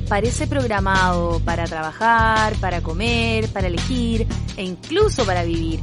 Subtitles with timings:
[0.00, 4.26] Parece programado para trabajar, para comer, para elegir
[4.56, 5.80] e incluso para vivir.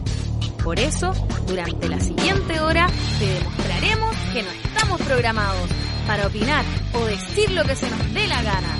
[0.63, 1.11] Por eso,
[1.47, 2.87] durante la siguiente hora,
[3.19, 5.69] te demostraremos que no estamos programados
[6.05, 8.77] para opinar o decir lo que se nos dé la gana.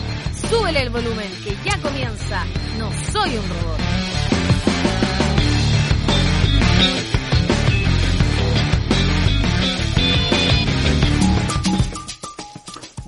[0.50, 2.46] Súbele el volumen que ya comienza.
[2.78, 4.11] No soy un robot.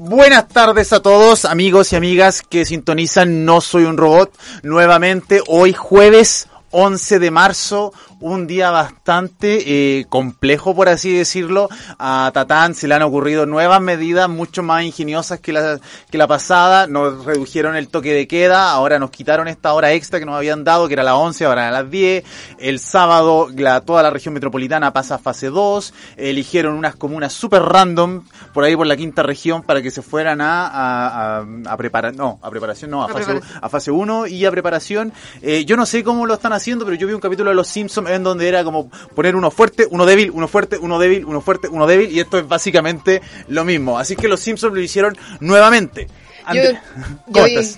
[0.05, 4.37] Buenas tardes a todos, amigos y amigas que sintonizan No Soy un Robot.
[4.61, 7.93] Nuevamente, hoy jueves 11 de marzo,
[8.23, 11.67] un día bastante eh, complejo, por así decirlo.
[11.99, 16.25] A Tatán se le han ocurrido nuevas medidas, mucho más ingeniosas que la, que la
[16.25, 16.87] pasada.
[16.87, 20.63] Nos redujeron el toque de queda, ahora nos quitaron esta hora extra que nos habían
[20.63, 22.23] dado, que era las 11, ahora a las 10.
[22.59, 25.93] El sábado la, toda la región metropolitana pasa a fase 2.
[26.15, 30.39] Eligieron unas comunas super random por ahí por la quinta región para que se fueran
[30.39, 33.59] a, a, a, a preparar, no, a preparación, no, a, A fase, preparación.
[33.61, 35.11] a fase 1 y a preparación.
[35.41, 37.67] Eh, yo no sé cómo lo están haciendo, pero yo vi un capítulo de Los
[37.67, 41.41] Simpsons en donde era como poner uno fuerte, uno débil, uno fuerte, uno débil, uno
[41.41, 43.97] fuerte, uno débil, y esto es básicamente lo mismo.
[43.99, 46.07] Así que Los Simpsons lo hicieron nuevamente.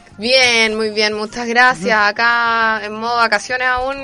[0.18, 1.98] Bien, muy bien, muchas gracias.
[2.00, 3.96] Acá en modo vacaciones aún,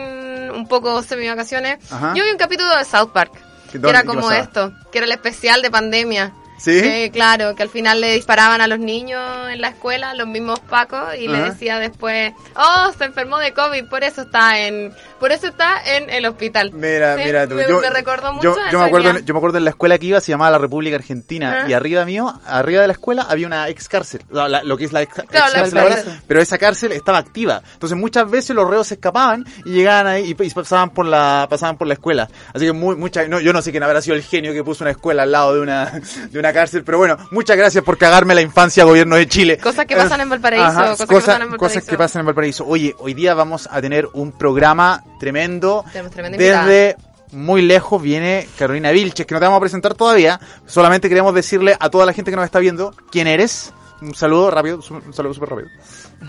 [0.55, 1.79] un poco semi vacaciones.
[1.91, 2.13] Ajá.
[2.15, 3.33] Yo vi un capítulo de South Park,
[3.71, 6.33] ¿Qué- que era como esto, que era el especial de pandemia.
[6.61, 6.77] ¿Sí?
[6.79, 10.59] Eh, claro, que al final le disparaban a los niños en la escuela, los mismos
[10.59, 15.31] pacos, y le decía después, oh, se enfermó de COVID, por eso está en, por
[15.31, 16.71] eso está en el hospital.
[16.73, 17.55] Mira, Sí, mira tú.
[17.55, 19.21] Me, yo, me recordó mucho yo, me acuerdo, idea.
[19.25, 22.05] yo me acuerdo en la escuela que iba, se llamaba la República Argentina, y arriba
[22.05, 25.01] mío, arriba de la escuela, había una ex cárcel, la- la- lo que es la
[25.01, 26.21] ex, Claro, ex la cárcel ex ahora, cárcel.
[26.27, 27.61] pero esa cárcel estaba activa.
[27.73, 31.47] Entonces muchas veces los reos se escapaban y llegaban ahí y, y pasaban por la,
[31.49, 32.27] pasaban por la escuela.
[32.53, 34.83] Así que muy, mucha, no, yo no sé quién habrá sido el genio que puso
[34.83, 35.91] una escuela al lado de una,
[36.29, 39.57] de una cárcel, pero bueno, muchas gracias por cagarme la infancia, gobierno de Chile.
[39.57, 41.79] Cosas que pasan en Valparaíso, Ajá, cosas que cosa- pasan en Valparaíso.
[41.79, 42.65] cosas que pasan en Valparaíso.
[42.67, 45.83] Oye, hoy día vamos a tener un programa tremendo.
[45.91, 46.95] Tenemos tremenda Desde
[47.31, 50.39] muy lejos viene Carolina Vilches, que no te vamos a presentar todavía.
[50.65, 53.73] Solamente queremos decirle a toda la gente que nos está viendo quién eres.
[54.01, 55.69] Un saludo rápido, su- un saludo súper rápido.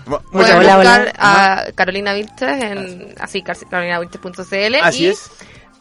[0.05, 1.05] Mu- Pueden Muchas Hola, gracias.
[1.07, 5.29] buscar a Carolina Vilches en así carolinavilches.cl Así y es.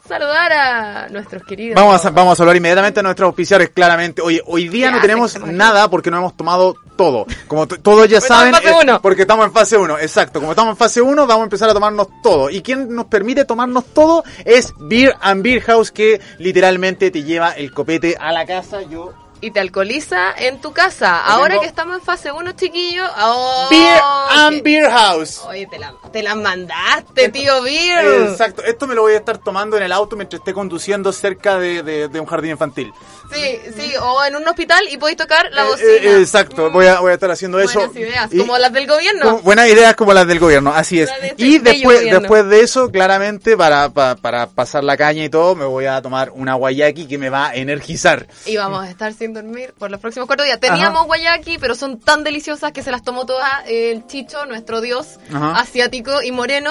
[0.07, 1.77] Saludar a nuestros queridos.
[1.77, 4.23] Vamos a, vamos a hablar inmediatamente a nuestros auspiciadores, claramente.
[4.23, 7.27] Oye, hoy día no tenemos nada porque no hemos tomado todo.
[7.47, 8.55] Como todos ya saben,
[9.01, 10.41] porque estamos en fase 1, exacto.
[10.41, 12.51] Como estamos en fase 1, vamos a empezar a tomarnos todo.
[12.51, 17.53] Y quien nos permite tomarnos todo es Beer and Beer House, que literalmente te lleva
[17.53, 18.83] el copete a la casa.
[18.83, 19.13] Yo
[19.45, 21.21] Y te alcoholiza en tu casa.
[21.25, 23.11] Ahora que estamos en fase 1, chiquillos.
[23.21, 25.41] Oh, Beer and que- Beer House.
[25.49, 28.29] Oye, te la, te la mandaste, tío Beer.
[28.31, 31.59] Exacto, esto me lo voy a estar tomando en el auto mientras esté conduciendo cerca
[31.59, 32.93] de, de- de un jardín infantil.
[33.35, 35.89] Sí, sí, o en un hospital y podéis tocar la Eh, bocina.
[35.91, 37.81] eh, exacto, voy a, voy a estar haciendo eso.
[37.81, 39.23] Buenas ideas, Y- como las del gobierno.
[39.25, 41.09] como- buenas ideas como las del gobierno, así es.
[41.21, 42.21] De este Y después, gobierno.
[42.21, 46.01] después de eso, claramente, para, pa- para pasar la caña y todo, me voy a
[46.01, 48.29] tomar una guayaki que me va a energizar.
[48.47, 50.59] Y vamos a estar sin dormir por los próximos cuatro días.
[50.61, 55.19] Teníamos guayaki, pero son tan deliciosas que se las tomó todas el Chicho, nuestro dios
[55.33, 55.59] Ajá.
[55.61, 56.71] asiático y moreno.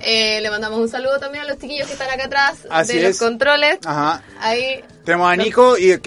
[0.00, 3.00] Eh, le mandamos un saludo también a los chiquillos que están acá atrás Así de
[3.00, 3.08] es.
[3.08, 3.78] los controles.
[3.84, 4.22] Ajá.
[4.40, 4.82] Ahí.
[5.04, 5.98] Tenemos a Nico y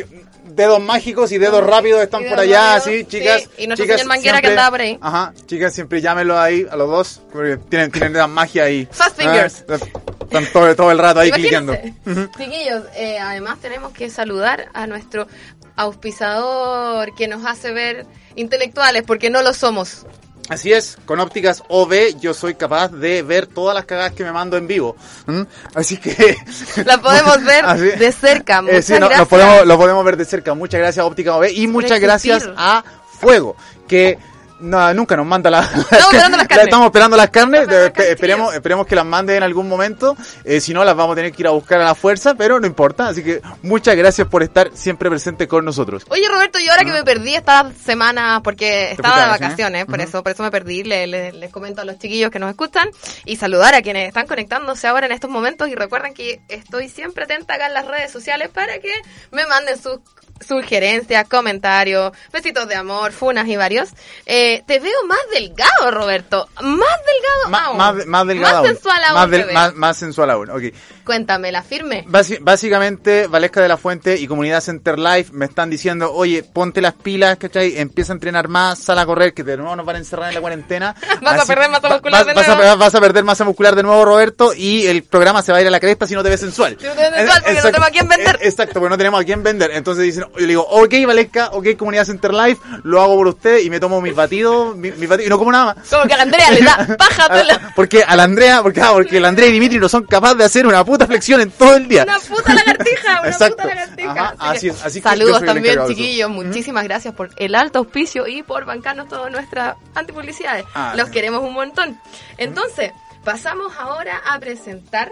[0.46, 3.42] dedos mágicos y dedos rápidos están por allá, rápidos, así, chicas.
[3.42, 3.50] sí.
[3.64, 5.00] Y nuestro chicas, señor Manguera que andaba por ahí.
[5.02, 8.88] Ajá, chicas, siempre llámenlo ahí a los dos, porque tienen, tienen la magia ahí.
[8.92, 9.64] Fast fingers.
[9.68, 9.78] Ah,
[10.24, 11.82] Están todo, todo el rato ahí Imagínense.
[12.04, 12.32] clicando.
[12.38, 15.28] Chiquillos, eh, además tenemos que saludar a nuestro
[15.76, 18.06] auspiciador que nos hace ver
[18.36, 20.06] intelectuales, porque no lo somos.
[20.50, 24.32] Así es, con ópticas OV yo soy capaz de ver todas las cagadas que me
[24.34, 24.98] mando en vivo.
[25.26, 25.44] ¿Mm?
[25.74, 26.36] Así que...
[26.86, 28.62] La podemos ver Así- de cerca.
[28.68, 29.20] Eh, sí, no, gracias.
[29.20, 30.54] Lo podemos, lo podemos ver de cerca.
[30.54, 31.46] Muchas gracias, Óptica OV.
[31.54, 32.84] Y muchas gracias a
[33.20, 33.56] Fuego,
[33.88, 34.18] que
[34.64, 35.62] No, nunca nos manda la,
[35.92, 36.66] Estamos esperando las carnes.
[36.66, 37.62] Estamos esperando las carnes.
[37.62, 40.16] Estamos esperando las Espe- carnes, esperemos, esperemos que las mande en algún momento.
[40.46, 42.60] Eh, si no, las vamos a tener que ir a buscar a la fuerza, pero
[42.60, 43.08] no importa.
[43.10, 46.06] Así que muchas gracias por estar siempre presente con nosotros.
[46.10, 50.24] Oye Roberto, yo ahora que me perdí esta semana porque estaba de vacaciones, por eso,
[50.24, 52.90] por eso me perdí, le- le- les comento a los chiquillos que nos escuchan
[53.26, 57.26] y saludar a quienes están conectándose ahora en estos momentos y recuerden que estoy siempre
[57.26, 58.92] atenta acá en las redes sociales para que
[59.32, 60.00] me manden sus
[60.46, 63.90] sugerencias, comentarios, besitos de amor, funas y varios.
[64.26, 67.78] Eh, te veo más delgado, Roberto, más delgado Ma- aún.
[67.78, 68.68] más, más delgada Más aún.
[68.76, 69.54] sensual aún Más, te del- veo.
[69.54, 70.50] más, más sensual aún.
[70.50, 70.64] Ok.
[71.06, 72.06] Cuéntame, la firme.
[72.08, 76.80] Basi- básicamente, Valesca de la Fuente y Comunidad Center Life me están diciendo, oye, ponte
[76.80, 77.78] las pilas, ¿cachai?
[77.78, 80.36] Empieza a entrenar más, sal a correr, que de nuevo nos van a encerrar en
[80.36, 80.96] la cuarentena.
[81.22, 82.78] Vas a perder masa muscular de vas, a- nuevo.
[82.78, 85.68] vas a perder masa muscular de nuevo, Roberto, y el programa se va a ir
[85.68, 86.78] a la cresta si no te ves sensual.
[86.80, 88.40] Si no te ves sensual, porque no tenemos a quién vender.
[88.42, 89.72] Exacto, porque no tenemos a quién vender.
[89.72, 93.60] Entonces dicen, yo le digo, ok, Valesca, ok, Comunidad Center Life, lo hago por usted
[93.60, 95.90] y me tomo mis batidos, mi- mis batidos, y no como nada más.
[95.90, 97.60] Como que a la Andrea le da, pájatela.
[97.64, 100.38] Ah, Porque a la Andrea, porque, ah, porque la Andrea y Dimitri no son capaces
[100.38, 102.04] de hacer una puta flexión en todo el día.
[102.04, 103.56] Una puta lagartija, una Exacto.
[103.58, 104.12] puta lagartija.
[104.12, 106.30] Ajá, así así que yo saludos también, chiquillos.
[106.30, 110.66] Muchísimas gracias por el alto auspicio y por bancarnos todas nuestras antipublicidades.
[110.74, 111.14] Ah, Los sí.
[111.14, 112.00] queremos un montón.
[112.38, 112.92] Entonces,
[113.24, 115.12] pasamos ahora a presentar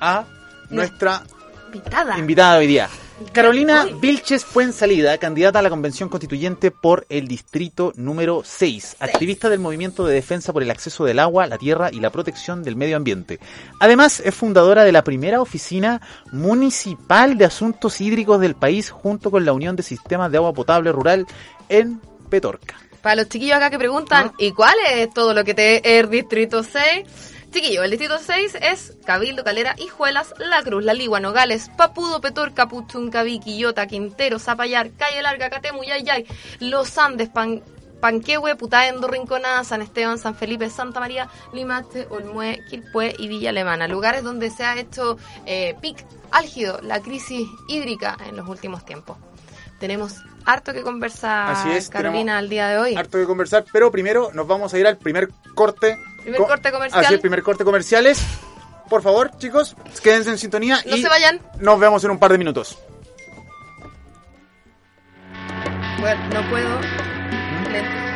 [0.00, 0.24] a
[0.70, 1.22] nuestra
[1.66, 2.18] invitada.
[2.18, 2.88] invitada de hoy día.
[3.32, 3.86] Carolina.
[4.00, 10.06] Vilches Fuensalida, candidata a la convención constituyente por el distrito número 6, activista del movimiento
[10.06, 13.40] de defensa por el acceso del agua, la tierra y la protección del medio ambiente.
[13.80, 16.00] Además, es fundadora de la primera oficina
[16.32, 20.92] municipal de asuntos hídricos del país junto con la Unión de Sistemas de Agua Potable
[20.92, 21.26] Rural
[21.68, 22.00] en
[22.30, 22.76] Petorca.
[23.02, 26.10] Para los chiquillos acá que preguntan, ¿y cuál es todo lo que te es el
[26.10, 27.37] Distrito 6?
[27.50, 32.68] Chiquillo, el Distrito 6 es Cabildo, Calera, Hijuelas, La Cruz, La Ligua, Nogales, Papudo, Petorca,
[32.68, 36.26] Puchuncaví, Quillota, Quintero, Zapallar, Calle Larga, Catemu, Yayay,
[36.60, 37.62] Los Andes, Pan,
[38.00, 43.88] Panquehue, Putaendo, Rinconada, San Esteban, San Felipe, Santa María, Limache, Olmué, Quilpué y Villa Alemana.
[43.88, 45.16] Lugares donde se ha hecho
[45.46, 49.16] eh, pic álgido la crisis hídrica en los últimos tiempos.
[49.80, 52.94] Tenemos harto que conversar, Así es, Carolina, al día de hoy.
[52.96, 55.98] Harto que conversar, pero primero nos vamos a ir al primer corte.
[56.32, 57.04] Primer corte comercial.
[57.04, 58.22] Así primer corte comerciales.
[58.88, 61.40] Por favor, chicos, quédense en sintonía No y se vayan.
[61.60, 62.78] nos vemos en un par de minutos.
[66.00, 66.80] Bueno, no puedo.
[67.70, 68.07] Lento.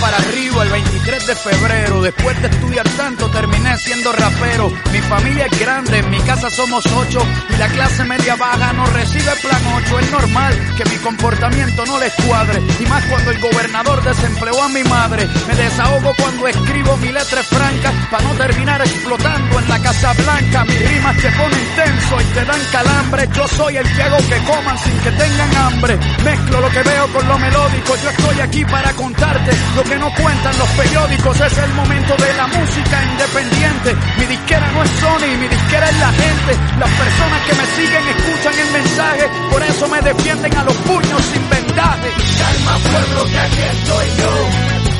[0.00, 2.02] Para arriba el 23 de febrero.
[2.02, 4.72] Después de estudiar tanto, terminé siendo rapero.
[4.90, 7.24] Mi familia es grande, en mi casa somos ocho.
[7.50, 10.00] Y la clase media baja no recibe plan 8.
[10.00, 12.60] Es normal que mi comportamiento no les cuadre.
[12.80, 15.28] Y más cuando el gobernador desempleó a mi madre.
[15.46, 17.92] Me desahogo cuando escribo mi letra franca.
[18.10, 20.64] Para no terminar explotando en la Casa Blanca.
[20.64, 23.28] Mis rimas te ponen tenso y te dan calambre.
[23.34, 25.98] Yo soy el que hago que coman sin que tengan hambre.
[26.24, 27.96] Mezclo lo que veo con lo melódico.
[28.02, 31.40] Yo estoy aquí para contarte lo que no cuentan los periódicos.
[31.40, 33.96] Es el momento de la música independiente.
[34.18, 36.52] Mi disquera no es Sony, mi disquera es la gente.
[36.78, 39.30] Las personas que me siguen escuchan el mensaje.
[39.50, 42.08] Por eso me defienden a los puños sin vendaje.
[42.38, 44.32] Calma pueblo que aquí estoy yo.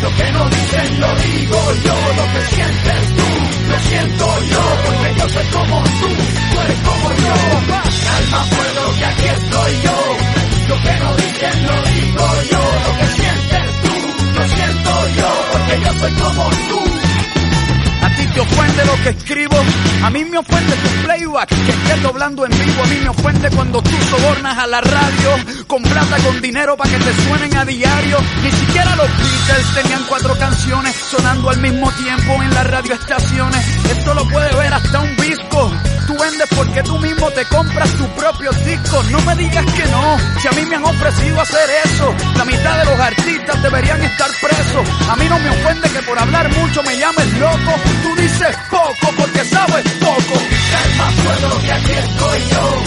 [0.03, 1.95] Lo que no dicen lo digo yo.
[2.17, 4.63] Lo que sientes tú, lo siento yo.
[4.87, 5.85] Porque yo soy como
[19.03, 19.57] que escribo,
[20.05, 23.51] a mí me ofende tu playback, que estés doblando en vivo, a mí me ofende
[23.51, 25.31] cuando tú sobornas a la radio,
[25.67, 28.19] con con dinero para que te suenen a diario.
[28.43, 33.67] Ni siquiera los Beatles tenían cuatro canciones sonando al mismo tiempo en las radioestaciones.
[33.91, 35.73] Esto lo puede ver hasta un disco.
[36.07, 39.11] Tú vendes porque tú mismo te compras tus propios discos.
[39.11, 42.15] No me digas que no, si a mí me han ofrecido hacer eso.
[42.37, 44.89] La mitad de los artistas deberían estar presos.
[45.09, 47.73] A mí no me ofende que por hablar mucho me llames loco.
[48.03, 50.35] Tú dices poco porque sabes poco.
[50.73, 52.83] Calma pueblo que aquí estoy yo.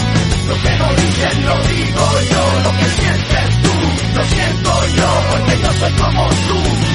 [0.47, 2.59] Lo que no dicen lo digo yo.
[2.63, 5.23] Lo que sientes tú, lo siento yo.
[5.31, 6.94] Porque yo soy como tú.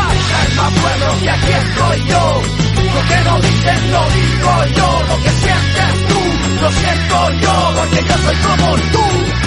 [0.61, 2.41] Que aquí estoy yo.
[2.93, 5.03] Lo que no dicen lo digo yo.
[5.07, 9.40] Lo que sientes tú lo siento yo porque yo soy como tú.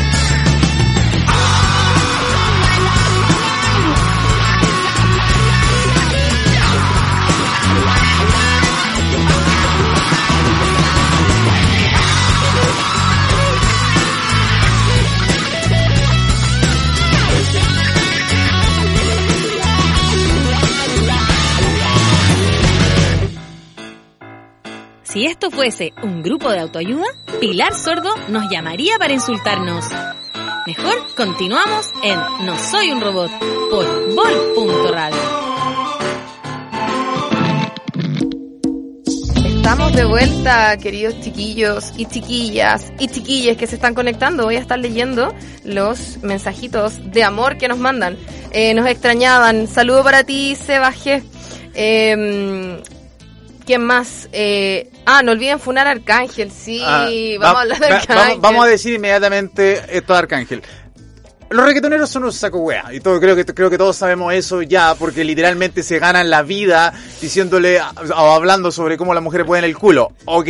[25.14, 27.06] Si esto fuese un grupo de autoayuda,
[27.38, 29.85] Pilar Sordo nos llamaría para insultarnos.
[30.66, 33.30] Mejor continuamos en No Soy un Robot
[33.71, 35.16] por Vol.radio.
[39.54, 44.42] Estamos de vuelta, queridos chiquillos y chiquillas y chiquillas que se están conectando.
[44.42, 48.16] Voy a estar leyendo los mensajitos de amor que nos mandan.
[48.50, 49.68] Eh, nos extrañaban.
[49.68, 51.23] Saludo para ti, Seba G.
[51.75, 52.83] Eh,
[53.66, 54.28] ¿Quién más?
[54.33, 57.09] Eh, ah, no olviden funar a Arcángel, sí, Ah,
[57.40, 58.38] vamos va- a hablar de va- Arcángel.
[58.40, 60.62] Vamos, a decir inmediatamente esto de Arcángel.
[61.50, 62.92] Los reggaetoneros son un saco wea.
[62.92, 66.42] Y todo, creo que, creo que todos sabemos eso ya, porque literalmente se ganan la
[66.42, 70.12] vida diciéndole o hablando sobre cómo las mujeres pueden el culo.
[70.25, 70.49] Ok.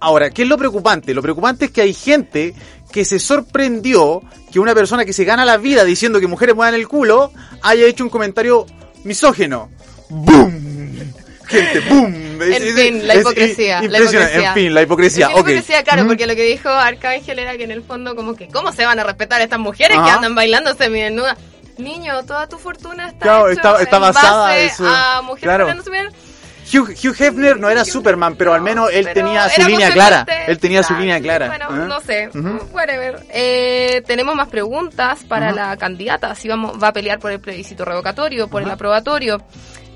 [0.00, 1.12] Ahora, ¿qué es lo preocupante?
[1.12, 2.54] Lo preocupante es que hay gente
[2.90, 6.74] que se sorprendió que una persona que se gana la vida diciendo que mujeres mueven
[6.76, 7.30] el culo
[7.62, 8.64] haya hecho un comentario
[9.04, 9.68] misógeno.
[10.08, 11.12] ¡Boom!
[11.48, 12.14] Gente, ¡boom!
[12.42, 13.98] En fin, la hipocresía, la.
[13.98, 15.28] En fin, la hipocresía.
[15.28, 15.34] Ok.
[15.38, 18.72] hipocresía, claro, porque lo que dijo Arcángel era que en el fondo como que, ¿cómo
[18.72, 21.36] se van a respetar estas mujeres que andan bailando semidesnudas?
[21.78, 24.84] Niño, toda tu fortuna está, Claro, hecho está- está en basada base eso.
[24.86, 25.64] a mujeres Claro.
[25.64, 26.24] bailando semidesnudas.
[26.70, 30.26] Hugh, Hugh Hefner no era Superman, pero al menos él Pero tenía su línea clara.
[30.46, 31.46] Él tenía su línea clara.
[31.46, 31.86] Bueno, ¿eh?
[31.88, 32.68] no sé, Ujú.
[32.72, 33.20] whatever.
[33.30, 36.34] Eh, tenemos más preguntas para la candidata.
[36.34, 39.38] Si vamos, va a pelear por el plebiscito revocatorio, por el aprobatorio.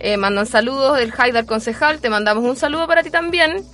[0.04, 2.00] Eh, mandan saludos del Haidar Concejal.
[2.00, 3.64] Te mandamos un saludo para ti también.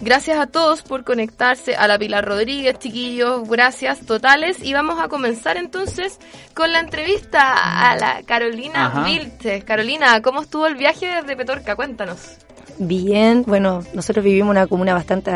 [0.00, 3.48] Gracias a todos por conectarse a la Pilar Rodríguez, chiquillos.
[3.48, 4.62] Gracias totales.
[4.62, 6.20] Y vamos a comenzar entonces
[6.54, 9.02] con la entrevista a la Carolina.
[9.04, 9.64] Vilches.
[9.64, 11.74] Carolina, ¿cómo estuvo el viaje desde Petorca?
[11.74, 12.36] Cuéntanos.
[12.78, 15.32] Bien, bueno, nosotros vivimos en una comuna bastante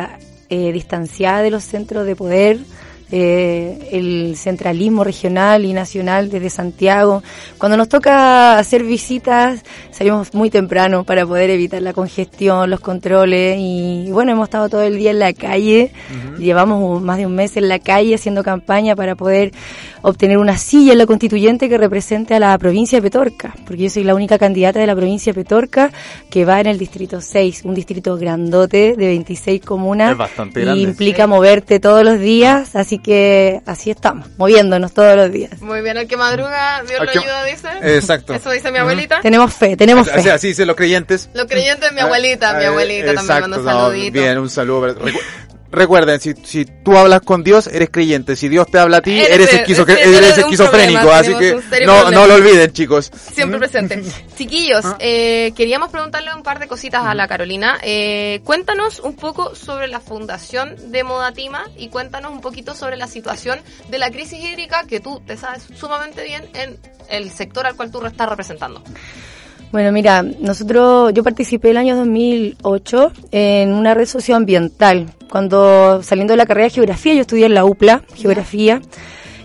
[0.48, 2.58] eh, distanciada de los centros de poder,
[3.12, 7.22] eh, el centralismo regional y nacional desde Santiago.
[7.58, 13.56] Cuando nos toca hacer visitas, salimos muy temprano para poder evitar la congestión, los controles
[13.60, 15.92] y bueno, hemos estado todo el día en la calle,
[16.38, 19.52] llevamos un- más de un mes en la calle haciendo campaña para poder
[20.02, 23.90] obtener una silla en la constituyente que represente a la provincia de Petorca, porque yo
[23.90, 25.90] soy la única candidata de la provincia de Petorca
[26.30, 30.12] que va en el distrito 6, un distrito grandote de 26 comunas.
[30.12, 30.82] Es bastante y grande.
[30.82, 31.28] implica Sí.
[31.28, 35.60] moverte todos los días, así que así estamos, moviéndonos todos los días.
[35.60, 37.68] Muy bien, el que madruga, Dios Al lo que- ayuda, dice.
[37.96, 38.34] Exacto.
[38.34, 39.20] Eso dice mi abuelita.
[39.20, 40.22] Tenemos fe, tenemos O fe.
[40.22, 41.28] sea, así dicen los creyentes.
[41.34, 44.12] Los creyentes, mi abuelita, mi Eh, abuelita también exacto, manda un no, saludito.
[44.12, 44.94] Bien, un saludo.
[45.70, 48.36] Recuerden, si, si tú hablas con Dios, eres creyente.
[48.36, 51.00] Si Dios te habla a ti, Eres- eres, eres esquizofrénico.
[51.00, 53.10] problema, así que no, no lo olviden, chicos.
[53.32, 54.02] Siempre presente.
[54.38, 54.96] Chiquillos, Ah.
[55.00, 57.78] eh, queríamos preguntarle un par de cositas a la Carolina.
[57.82, 63.08] Eh, cuéntanos un poco sobre la fundación de Modatima y cuéntanos un poquito sobre la
[63.08, 63.58] situación
[63.90, 67.90] de la crisis hídrica que tú te sabes sumamente bien en el sector al cual
[67.90, 68.82] tú estás representando.
[69.72, 75.06] Bueno, mira, nosotros, yo participé el año 2008 en una red socioambiental.
[75.30, 78.80] Cuando saliendo de la carrera de geografía, yo estudié en la UPLA, geografía,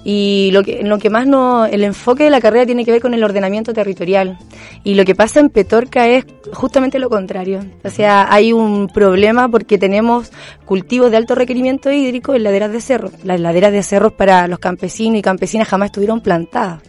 [0.03, 3.01] y lo que, lo que más no, el enfoque de la carrera tiene que ver
[3.01, 4.37] con el ordenamiento territorial.
[4.83, 7.63] Y lo que pasa en Petorca es justamente lo contrario.
[7.83, 10.31] O sea, hay un problema porque tenemos
[10.65, 13.11] cultivos de alto requerimiento hídrico en laderas de cerro.
[13.23, 16.81] Las laderas de cerros para los campesinos y campesinas jamás estuvieron plantadas.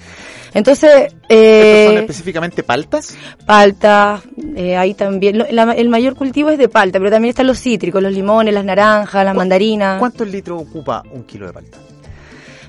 [0.55, 3.17] Entonces, ¿Estos son eh, específicamente paltas?
[3.47, 4.21] palta,
[4.55, 7.59] eh, ahí también, lo- la- el mayor cultivo es de palta, pero también están los
[7.59, 9.99] cítricos, los limones, las naranjas, las mandarinas.
[9.99, 11.79] ¿Cuántos litros ocupa un kilo de palta?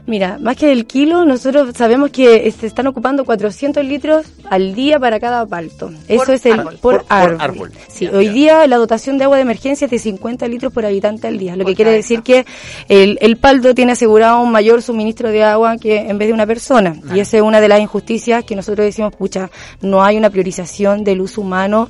[0.05, 4.99] Mira, más que el kilo, nosotros sabemos que se están ocupando 400 litros al día
[4.99, 5.91] para cada palto.
[6.09, 6.77] Eso es el árbol.
[6.81, 7.41] por, Por- por árbol.
[7.41, 7.71] árbol.
[7.87, 8.31] Sí, Ya, hoy ya.
[8.33, 11.55] día la dotación de agua de emergencia es de 50 litros por habitante al día,
[11.55, 12.03] lo Por que quiere cabeza.
[12.09, 12.45] decir que
[12.89, 16.45] el, el palto tiene asegurado un mayor suministro de agua que en vez de una
[16.45, 16.97] persona.
[17.15, 19.49] Y esa es una de las injusticias que nosotros decimos, pucha,
[19.81, 21.89] no hay una priorización del uso humano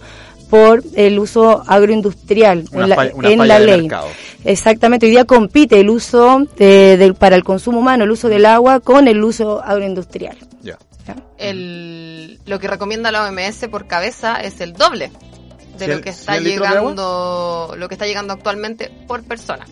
[0.53, 3.81] por el uso agroindustrial Una en la, falla- una en falla la de ley.
[3.81, 4.07] mercado.
[4.45, 8.45] Exactamente, hoy día compite el uso de- del- para el consumo humano, el uso del
[8.45, 10.37] agua con el uso agroindustrial.
[10.61, 10.77] ¿ya?
[11.39, 15.11] El, lo que recomienda la OMS por cabeza es el doble
[15.77, 19.65] de ¿Cien- lo que está llegando, lo que está llegando actualmente por persona.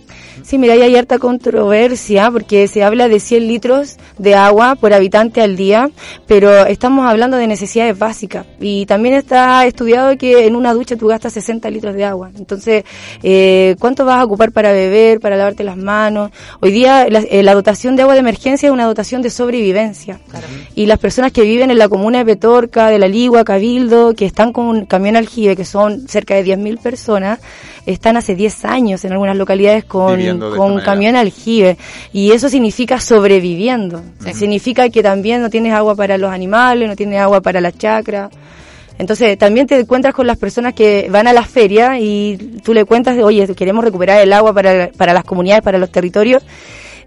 [0.44, 5.42] Sí, mira, hay harta controversia porque se habla de 100 litros de agua por habitante
[5.42, 5.92] al día,
[6.26, 11.08] pero estamos hablando de necesidades básicas y también está estudiado que en una ducha tú
[11.08, 12.32] gastas 60 litros de agua.
[12.36, 12.84] Entonces,
[13.22, 16.32] eh, ¿cuánto vas a ocupar para beber, para lavarte las manos?
[16.60, 20.20] Hoy día la, eh, la dotación de agua de emergencia es una dotación de sobrevivencia.
[20.74, 24.26] Y las personas que viven en la comuna de Petorca, de La Ligua, Cabildo, que
[24.26, 27.40] están con un camión aljibe, que son cerca de 10.000 personas,
[27.86, 31.78] están hace 10 años en algunas localidades con, con camión aljibe.
[32.14, 34.02] Y eso significa sobreviviendo.
[34.34, 38.30] Significa que también no tienes agua para los animales, no tienes agua para la chacra.
[38.98, 42.86] Entonces, también te encuentras con las personas que van a la feria y tú le
[42.86, 46.44] cuentas, de, oye, queremos recuperar el agua para, para las comunidades, para los territorios.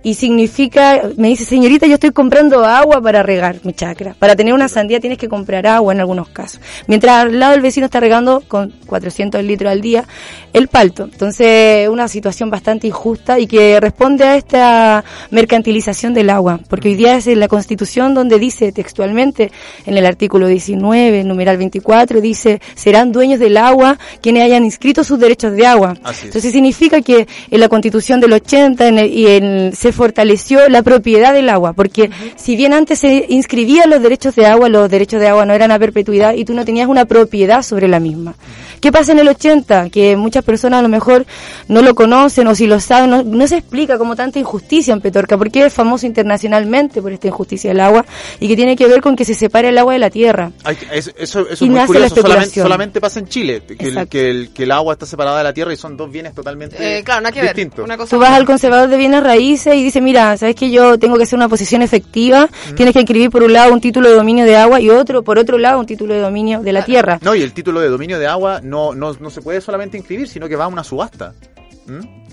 [0.05, 4.15] Y significa, me dice, señorita, yo estoy comprando agua para regar mi chacra.
[4.19, 6.61] Para tener una sandía tienes que comprar agua en algunos casos.
[6.87, 10.05] Mientras al lado el vecino está regando con 400 litros al día
[10.53, 11.05] el palto.
[11.11, 16.61] Entonces, una situación bastante injusta y que responde a esta mercantilización del agua.
[16.69, 19.51] Porque hoy día es en la Constitución donde dice textualmente,
[19.87, 25.19] en el artículo 19, numeral 24, dice, serán dueños del agua quienes hayan inscrito sus
[25.19, 25.95] derechos de agua.
[26.27, 30.83] Entonces significa que en la constitución del 80 en el- y en, se fortaleció la
[30.83, 35.21] propiedad del agua, porque si bien antes se inscribían los derechos de agua, los derechos
[35.21, 38.35] de agua no eran a perpetuidad y tú no tenías una propiedad sobre la misma.
[38.85, 39.89] ¿Qué pasa en el 80?
[39.89, 41.25] Que muchas personas a lo mejor
[41.69, 45.01] no lo conocen o si lo saben, no, no se explica como tanta injusticia en
[45.01, 48.05] Petorca, porque es famoso internacionalmente por esta injusticia del agua
[48.41, 50.53] y que tiene que ver con que se separa el agua de la tierra.
[50.65, 52.11] Hay que- eso, eso, eso Y es muy nace la curioso, solamente,
[52.45, 52.65] especulación.
[52.67, 55.55] solamente pasa en Chile, que el, que, el, que el agua está separada de la
[55.55, 57.55] tierra y son dos bienes totalmente Eh, claro, nada que ver.
[57.57, 57.87] distintos.
[57.87, 60.99] Una cosa Tú vas al conservador de bienes raíces y dice, mira, sabes que yo
[60.99, 64.15] tengo que hacer una posición efectiva, tienes que inscribir por un lado un título de
[64.15, 67.19] dominio de agua y otro, por otro lado, un título de dominio de la tierra.
[67.23, 70.29] No, y el título de dominio de agua no, no, no se puede solamente inscribir,
[70.29, 71.35] sino que va a una subasta.
[71.87, 72.24] ¿Mm?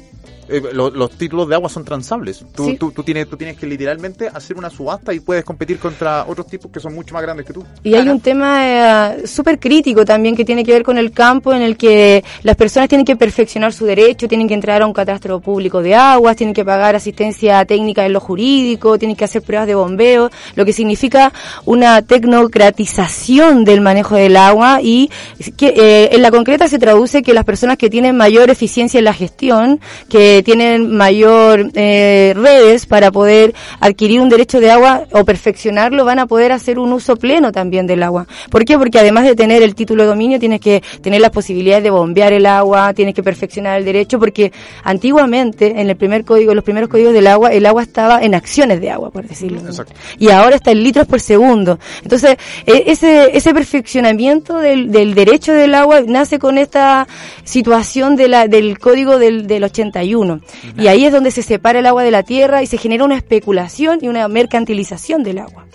[0.52, 2.46] Eh, lo- los títulos de agua son transables.
[2.56, 2.78] Tú, Sí.
[2.78, 6.48] tú, tú, tienes, tú tienes que literalmente hacer una subasta y puedes competir contra otros
[6.48, 7.64] tipos que son mucho más grandes que tú.
[7.84, 11.54] Y hay un tema eh, súper crítico también que tiene que ver con el campo
[11.54, 14.94] en el que las personas tienen que perfeccionar su derecho, tienen que entrar a un
[14.94, 19.42] catastro público de aguas, tienen que pagar asistencia técnica en lo jurídico, tienen que hacer
[19.42, 21.32] pruebas de bombeo, lo que significa
[21.66, 25.10] una tecnocratización del manejo del agua y
[25.58, 29.06] que eh, en la concreta se traduce que las personas que tienen mayor eficiencia en
[29.06, 35.26] la gestión, que tienen mayor eh, redes para poder adquirir un derecho de agua o
[35.26, 38.28] perfeccionarlo, van a poder hacer un uso pleno también del agua.
[38.50, 38.78] ¿Por qué?
[38.78, 42.34] Porque además de tener el título de dominio, tienes que tener las posibilidades de bombear
[42.34, 44.52] el agua, tienes que perfeccionar el derecho, porque
[44.84, 48.82] antiguamente, en el primer código, los primeros códigos del agua, el agua estaba en acciones
[48.82, 49.60] de agua, por decirlo.
[49.60, 49.94] Exacto.
[50.18, 51.80] Y ahora está en litros por segundo.
[52.04, 57.08] Entonces, eh, ese, ese perfeccionamiento del, del derecho del agua nace con esta
[57.44, 60.31] situación de la, del código del, del 81.
[60.78, 63.18] Y ahí es donde se separa el agua de la tierra y se genera una
[63.18, 65.66] especulación y una mercantilización del agua.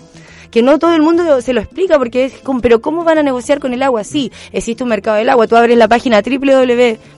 [0.56, 3.22] Que no todo el mundo se lo explica porque es como, pero ¿cómo van a
[3.22, 4.04] negociar con el agua?
[4.04, 5.46] Sí, existe un mercado del agua.
[5.46, 6.22] Tú abres la página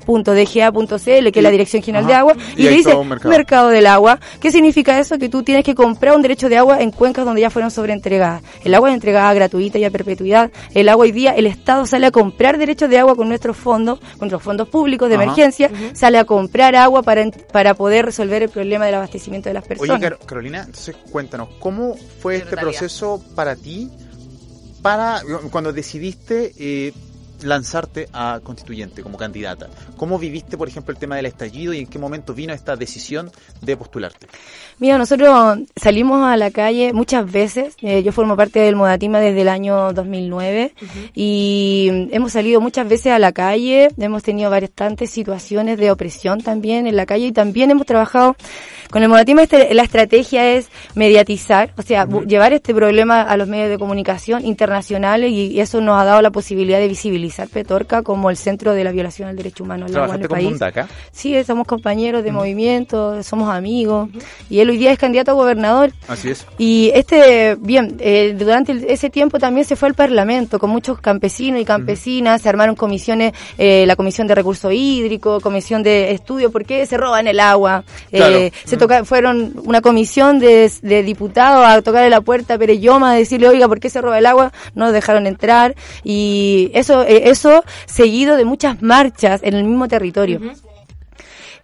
[0.07, 2.15] www.dga.cl, que es la Dirección General de.
[2.15, 3.31] Agua, Y le dice mercado.
[3.31, 4.19] mercado del agua.
[4.41, 5.19] ¿Qué significa eso?
[5.19, 8.43] Que tú tienes que comprar un derecho de agua en cuencas donde ya fueron sobreentregadas.
[8.65, 10.51] El agua es entregada gratuita y a perpetuidad.
[10.75, 14.01] El agua hoy día, el Estado sale a comprar derechos de agua con nuestros fondos,
[14.01, 15.23] con nuestros fondos públicos de Ajá.
[15.25, 19.55] emergencia, sale a comprar agua para, en- para poder resolver el problema del abastecimiento de
[19.55, 20.01] las Oye, personas.
[20.01, 23.91] Car- Carolina, entonces cuéntanos, ¿cómo fue este proceso para ti,
[24.83, 26.93] para cuando decidiste eh,
[27.43, 29.69] lanzarte a constituyente como candidata.
[29.97, 33.31] ¿Cómo viviste, por ejemplo, el tema del estallido y en qué momento vino esta decisión
[33.61, 34.27] de postularte?
[34.79, 37.75] Mira, nosotros salimos a la calle muchas veces.
[37.83, 40.75] Eh, yo formo parte del Modatima desde el año 2009
[41.15, 43.89] y hemos salido muchas veces a la calle.
[43.99, 48.37] Hemos tenido bastantes situaciones de opresión también en la calle y también hemos trabajado
[48.91, 49.43] con el Modatima.
[49.43, 54.45] Este, la estrategia es mediatizar, o sea, llevar este problema a los medios de comunicación
[54.45, 58.85] internacionales y eso nos ha dado la posibilidad de visibilizar Petorca como el centro de
[58.85, 60.61] la violación al derecho humano en el país.
[60.63, 60.89] acá?
[61.13, 64.09] Sí, somos compañeros de movimiento, somos amigos
[64.51, 65.93] y él hoy día es candidato a gobernador.
[66.07, 66.47] Así es.
[66.59, 71.61] Y este, bien, eh, durante ese tiempo también se fue al Parlamento con muchos campesinos
[71.61, 76.65] y campesinas, se armaron comisiones, eh, la Comisión de Recursos Hídricos, Comisión de Estudio, ¿por
[76.65, 77.85] qué se roban el agua?
[78.13, 80.71] Eh, se toca, fueron una comisión de,
[81.05, 84.27] diputados a tocarle la puerta a Pereyoma, a decirle, oiga, ¿por qué se roba el
[84.27, 84.53] agua?
[84.75, 85.75] No nos dejaron entrar.
[86.05, 90.41] Y eso, eso seguido de muchas marchas en el mismo territorio.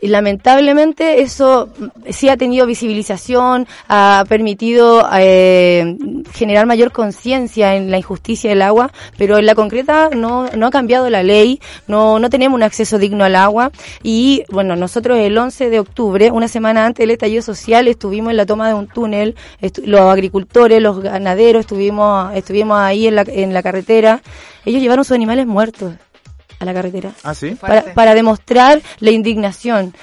[0.04, 1.70] Y lamentablemente eso
[2.10, 5.96] sí ha tenido visibilización, ha permitido eh,
[6.34, 10.70] generar mayor conciencia en la injusticia del agua, pero en la concreta no, no ha
[10.70, 13.70] cambiado la ley, no, no tenemos un acceso digno al agua.
[14.02, 18.36] Y bueno, nosotros el 11 de octubre, una semana antes del estallido social, estuvimos en
[18.36, 19.34] la toma de un túnel,
[19.86, 24.20] los agricultores, los ganaderos, estuvimos, estuvimos ahí en la, en la carretera,
[24.66, 25.94] ellos llevaron sus animales muertos
[26.64, 27.12] a la carretera.
[27.22, 27.56] Ah, sí.
[27.60, 29.94] Para, para demostrar la indignación.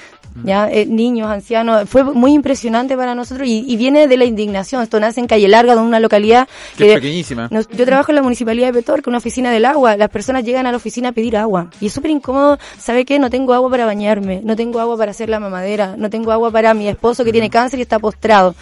[0.44, 4.82] ya eh, niños, ancianos, fue muy impresionante para nosotros y, viene de la indignación.
[4.82, 7.50] Esto nace en Calle Larga, de una localidad que, es pequeñísima.
[7.50, 9.96] yo trabajo en la municipalidad de Petor, que es una oficina del agua.
[9.96, 12.58] Las personas llegan a la oficina a pedir agua y es súper incómodo.
[12.78, 13.18] ¿Sabe qué?
[13.18, 16.50] No tengo agua para bañarme, no tengo agua para hacer la mamadera, no tengo agua
[16.50, 18.54] para mi esposo que tiene cáncer y está postrado.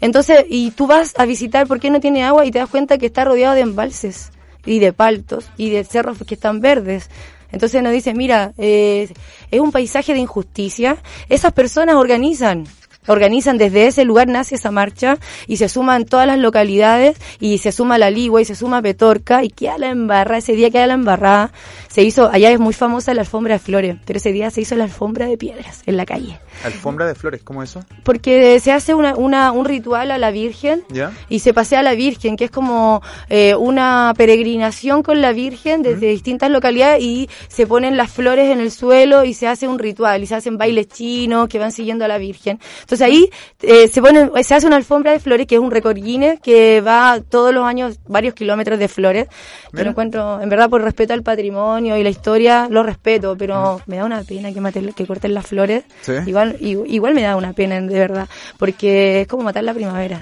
[0.00, 2.98] Entonces, y tú vas a visitar por qué no tiene agua y te das cuenta
[2.98, 4.30] que está rodeado de embalses
[4.66, 7.08] y de paltos y de cerros que están verdes.
[7.54, 9.08] Entonces nos dice, mira, eh,
[9.50, 10.98] es un paisaje de injusticia.
[11.28, 12.64] Esas personas organizan
[13.06, 17.70] organizan desde ese lugar nace esa marcha y se suman todas las localidades y se
[17.70, 20.94] suma la Ligua y se suma Petorca y queda la embarrada, ese día queda la
[20.94, 21.52] embarrada,
[21.88, 24.74] se hizo, allá es muy famosa la alfombra de flores, pero ese día se hizo
[24.74, 26.40] la alfombra de piedras en la calle.
[26.62, 27.42] ¿Alfombra de flores?
[27.42, 27.84] ¿Cómo eso?
[28.02, 30.84] Porque se hace una, una, un ritual a la Virgen
[31.28, 35.82] y se pasea a la Virgen, que es como eh, una peregrinación con la Virgen
[35.82, 39.78] desde distintas localidades y se ponen las flores en el suelo y se hace un
[39.78, 42.60] ritual y se hacen bailes chinos que van siguiendo a la Virgen.
[42.80, 43.30] Entonces ahí
[43.62, 45.94] eh, se pone, se hace una alfombra de flores que es un récord
[46.42, 49.28] que va todos los años varios kilómetros de flores.
[49.72, 53.80] Yo lo encuentro, en verdad, por respeto al patrimonio y la historia, lo respeto, pero
[53.86, 55.84] me da una pena que, que corten las flores.
[56.26, 58.28] Igual, igual me da una pena, de verdad,
[58.58, 60.20] porque es como matar la primavera.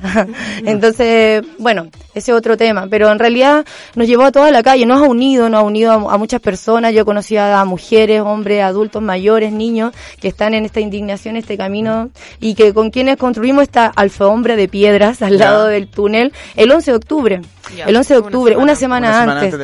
[0.64, 4.86] Entonces, bueno, ese es otro tema, pero en realidad nos llevó a toda la calle,
[4.86, 6.94] nos ha unido, nos ha unido a, muchas personas.
[6.94, 12.10] Yo conocí a mujeres, hombres, adultos, mayores, niños que están en esta indignación, este camino
[12.40, 16.90] y que con quienes construimos esta alfombra de piedras al lado del túnel el 11
[16.90, 17.40] de octubre.
[17.86, 19.54] el 11 de octubre, una semana, antes.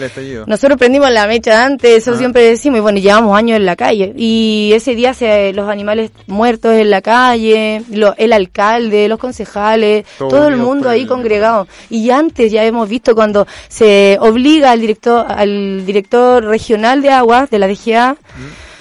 [0.47, 2.19] Nosotros prendimos la mecha antes, eso ah.
[2.19, 4.13] siempre decimos, y bueno, llevamos años en la calle.
[4.17, 6.11] Y ese día se, los animales
[6.49, 7.83] muertos en la calle,
[8.17, 11.69] el alcalde, los concejales, todo, el mundo ahí congregado.
[11.91, 17.51] Y antes ya hemos visto cuando se obliga al director, al director regional de aguas
[17.51, 18.17] de la DGA,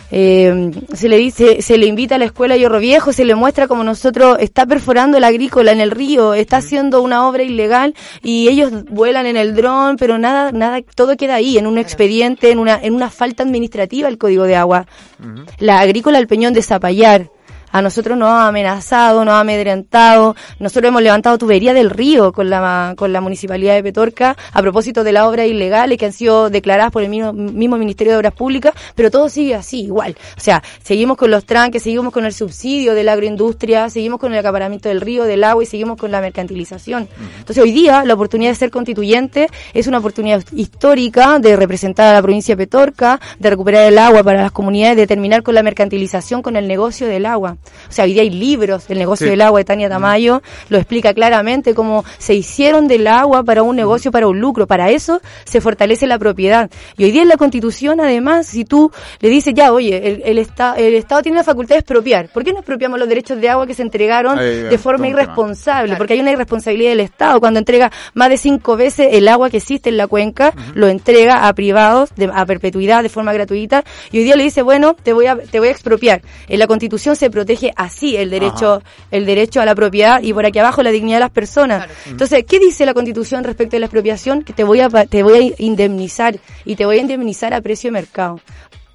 [0.10, 3.68] eh, se le dice, se le invita a la escuela Hierro Viejo, se le muestra
[3.68, 8.48] como nosotros está perforando la agrícola en el río, está haciendo una obra ilegal y
[8.48, 12.60] ellos vuelan en el dron, pero nada, nada, todo queda ahí, en un expediente, en
[12.60, 14.88] una, en una falta administrativa el código de agua.
[15.60, 17.30] La agrícola El Peñón de Zapallar,
[17.72, 20.36] a nosotros nos ha amenazado, nos ha amedrentado.
[20.60, 25.04] Nosotros hemos levantado tubería del río con la, con la Municipalidad de Petorca a propósito
[25.04, 28.34] de las obras ilegales que han sido declaradas por el mismo, mismo Ministerio de Obras
[28.34, 30.16] Públicas, pero todo sigue así, igual.
[30.38, 34.34] O sea, seguimos con los tranques, seguimos con el subsidio de la agroindustria, seguimos con
[34.34, 37.08] el acaparamiento del río, del agua y seguimos con la mercantilización.
[37.40, 42.14] Entonces hoy día la oportunidad de ser constituyente es una oportunidad histórica de representar a
[42.14, 45.64] la provincia de Petorca, de recuperar el agua para las comunidades, de terminar con la
[45.64, 47.57] mercantilización, con el negocio del agua.
[47.90, 51.14] O sea, hoy día hay libros del negocio del agua de Tania Tamayo, lo explica
[51.14, 54.68] claramente cómo se hicieron del agua para un negocio, para un lucro.
[54.68, 56.70] Para eso se fortalece la propiedad.
[56.98, 60.48] Y hoy día en la Constitución, además, si tú le dices, ya, oye, el, el,
[60.78, 63.66] el Estado tiene la facultad de expropiar, ¿por qué no expropiamos los derechos de agua
[63.66, 65.96] que se entregaron de forma irresponsable?
[65.96, 67.40] Porque hay una irresponsabilidad del Estado.
[67.40, 71.48] Cuando entrega más de cinco veces el agua que existe en la cuenca, lo entrega
[71.48, 73.84] a privados a perpetuidad de forma gratuita.
[74.12, 76.22] Y hoy día le dice, bueno, te voy a, te voy a expropiar.
[76.48, 78.82] En la Constitución se protege protege así el derecho,
[79.12, 81.86] el derecho a la propiedad y por aquí abajo la dignidad de las personas.
[81.86, 81.94] Claro.
[82.12, 84.44] Entonces, ¿qué dice la Constitución respecto de la expropiación?
[84.44, 87.62] Que te voy a, pa- te voy a indemnizar y te voy a indemnizar a
[87.62, 88.40] precio de mercado.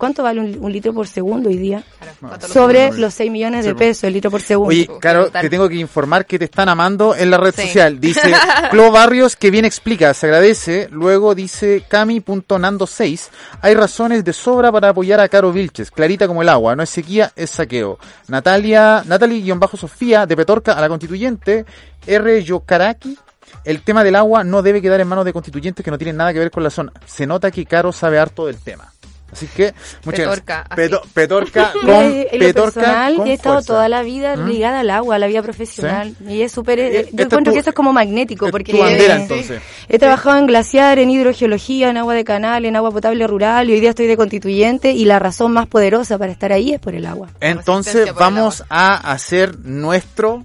[0.03, 1.85] ¿Cuánto vale un, un litro por segundo hoy día?
[2.01, 3.01] Claro, ¿cuánto lo Sobre suman?
[3.03, 3.79] los 6 millones de po.
[3.79, 4.71] pesos el litro por segundo.
[4.71, 7.63] Oye, claro, te tengo que informar que te están amando en la red Sí.
[7.69, 8.01] social.
[8.01, 8.33] Dice
[8.73, 10.89] Clo Barrios, que bien explica, se agradece.
[10.91, 13.29] Luego dice Cami.nando6,
[13.61, 16.91] hay razones de sobra para apoyar a Caro Vilches, clarita como el agua, no es
[16.91, 18.01] sequía, es saqueo.
[18.27, 21.65] Natalia, Natalie-Sofía, de Petorca a la constituyente,
[22.09, 22.43] R.
[22.43, 23.17] Yokaraki,
[23.65, 26.33] el tema del agua no debe quedar en manos de constituyentes que no tienen nada
[26.33, 26.93] que ver con la zona.
[27.07, 28.92] Se nota que Caro sabe harto del tema.
[29.33, 29.73] Así que,
[30.05, 30.77] muchas Petorca, gracias.
[30.77, 31.03] Peto-.
[31.15, 33.67] Petorca con, en lo Petorca personal, con he estado fuerza.
[33.73, 34.47] toda la vida ¿Mm?
[34.47, 36.15] ligada al agua, a la vida profesional.
[36.29, 38.47] Y es súper, Eh, eh, esta yo es encuentro tu- que eso es como magnético,
[38.47, 39.63] es porque tu bandera, eh, entonces.
[39.89, 43.73] he trabajado en glaciar, en hidrogeología, en agua de canal, en agua potable rural, y
[43.73, 46.95] hoy día estoy de constituyente, y la razón más poderosa para estar ahí es por
[46.95, 47.29] el agua.
[47.41, 50.45] Entonces vamos a hacer nuestro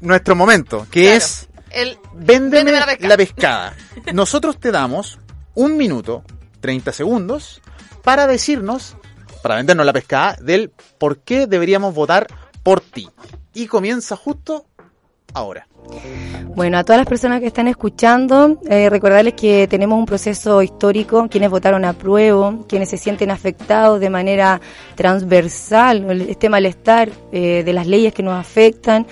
[0.00, 1.16] nuestro momento, que Claro.
[1.16, 3.74] es El, véndeme Véndeme la, pescada.
[4.14, 5.18] Nosotros te damos
[5.54, 6.22] un minuto,
[6.60, 7.60] 30 segundos,
[8.08, 8.96] para decirnos,
[9.42, 12.26] para vendernos la pescada, del por qué deberíamos votar
[12.62, 13.06] por ti.
[13.52, 14.64] Y comienza justo
[15.34, 15.68] ahora.
[16.54, 21.28] Bueno, a todas las personas que están escuchando, eh, recordarles que tenemos un proceso histórico,
[21.30, 24.60] quienes votaron a prueba, quienes se sienten afectados de manera
[24.96, 29.06] transversal, este malestar eh, de las leyes que nos afectan.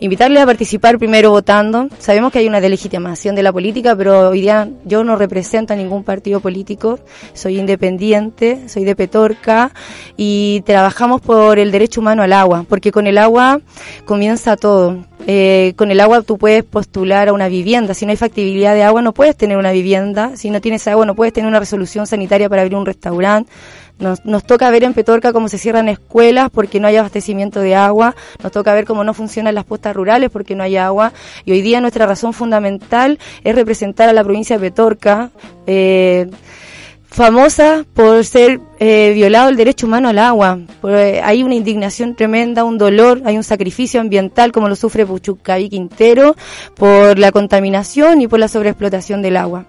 [0.00, 1.88] Invitarles a participar primero votando.
[1.98, 5.76] Sabemos que hay una delegitimación de la política, pero hoy día yo no represento a
[5.76, 6.98] ningún partido político,
[7.32, 9.72] soy independiente, soy de Petorca
[10.16, 13.60] y trabajamos por el derecho humano al agua, porque con el agua
[14.04, 14.98] comienza todo.
[15.26, 17.94] Eh, con el agua tú puedes postular a una vivienda.
[17.94, 20.36] Si no hay factibilidad de agua, no puedes tener una vivienda.
[20.36, 23.50] Si no tienes agua, no puedes tener una resolución sanitaria para abrir un restaurante.
[23.98, 28.14] Nos, toca ver en Petorca cómo se cierran escuelas porque no hay abastecimiento de agua.
[28.42, 31.12] Nos toca ver cómo no funcionan las postas rurales porque no hay agua.
[31.44, 35.30] Y hoy día nuestra razón fundamental es representar a la provincia de Petorca.
[35.66, 36.30] Eh,
[37.08, 40.58] famosa por ser eh, violado el derecho humano al agua.
[40.80, 45.06] Por, eh, hay una indignación tremenda, un dolor, hay un sacrificio ambiental como lo sufre
[45.06, 46.36] Puchucaví Quintero
[46.76, 49.66] por la contaminación y por la sobreexplotación del agua.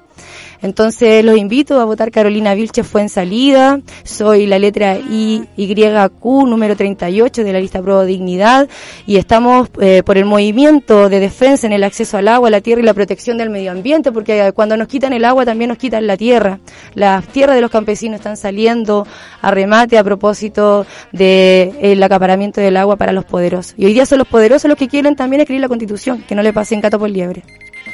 [0.62, 3.80] Entonces los invito a votar Carolina Vilche fue en salida.
[4.04, 8.67] Soy la letra I, YQ número 38 de la lista Pro Dignidad
[9.06, 12.82] y estamos eh, por el movimiento de defensa en el acceso al agua, la tierra
[12.82, 16.06] y la protección del medio ambiente, porque cuando nos quitan el agua también nos quitan
[16.08, 16.60] la tierra.
[16.93, 19.08] Las tierras de los campesinos están saliendo
[19.41, 23.76] a remate a propósito de eh, acaparamiento del agua para los poderosos.
[23.78, 26.41] Y hoy día son los poderosos los que quieren también escribir la constitución, que no
[26.41, 27.43] le pasen gato por liebre.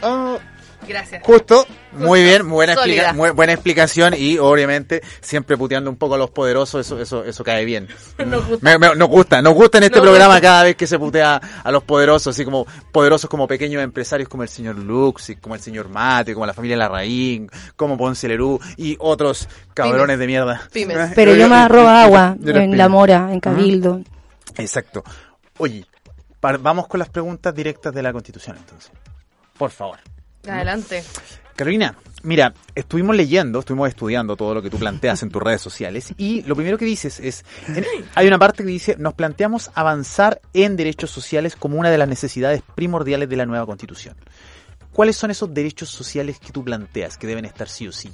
[0.01, 0.37] Ah,
[0.87, 1.23] Gracias.
[1.23, 2.95] Justo, muy bien, buena, Sólida.
[3.03, 7.23] explica- muy buena explicación y obviamente siempre puteando un poco a los poderosos, eso eso
[7.23, 7.87] eso cae bien.
[8.25, 8.57] Nos gusta.
[8.61, 10.47] Me- me- nos gusta, nos gusta en este Nos programa gusta.
[10.47, 14.43] cada vez que se putea a los poderosos, así como poderosos como pequeños empresarios como
[14.43, 18.59] el señor Lux, y como el señor Mate, como la familia Larraín, como Ponce Lerú
[18.77, 20.61] y otros cabrones de mierda.
[20.71, 21.11] Pymes.
[21.15, 22.77] Pero yo me roba agua en.
[22.77, 24.01] La Mora, en Cabildo.
[24.57, 25.03] Exacto.
[25.57, 25.85] Oye,
[26.39, 28.91] par- vamos con las preguntas directas de la Constitución entonces.
[29.57, 29.99] Por favor.
[30.47, 31.03] Adelante.
[31.55, 36.13] Carolina, mira, estuvimos leyendo, estuvimos estudiando todo lo que tú planteas en tus redes sociales
[36.17, 40.41] y lo primero que dices es, en- hay una parte que dice, nos planteamos avanzar
[40.53, 44.15] en derechos sociales como una de las necesidades primordiales de la nueva constitución.
[44.91, 48.09] ¿Cuáles son esos derechos sociales que tú planteas que deben estar sí o sí?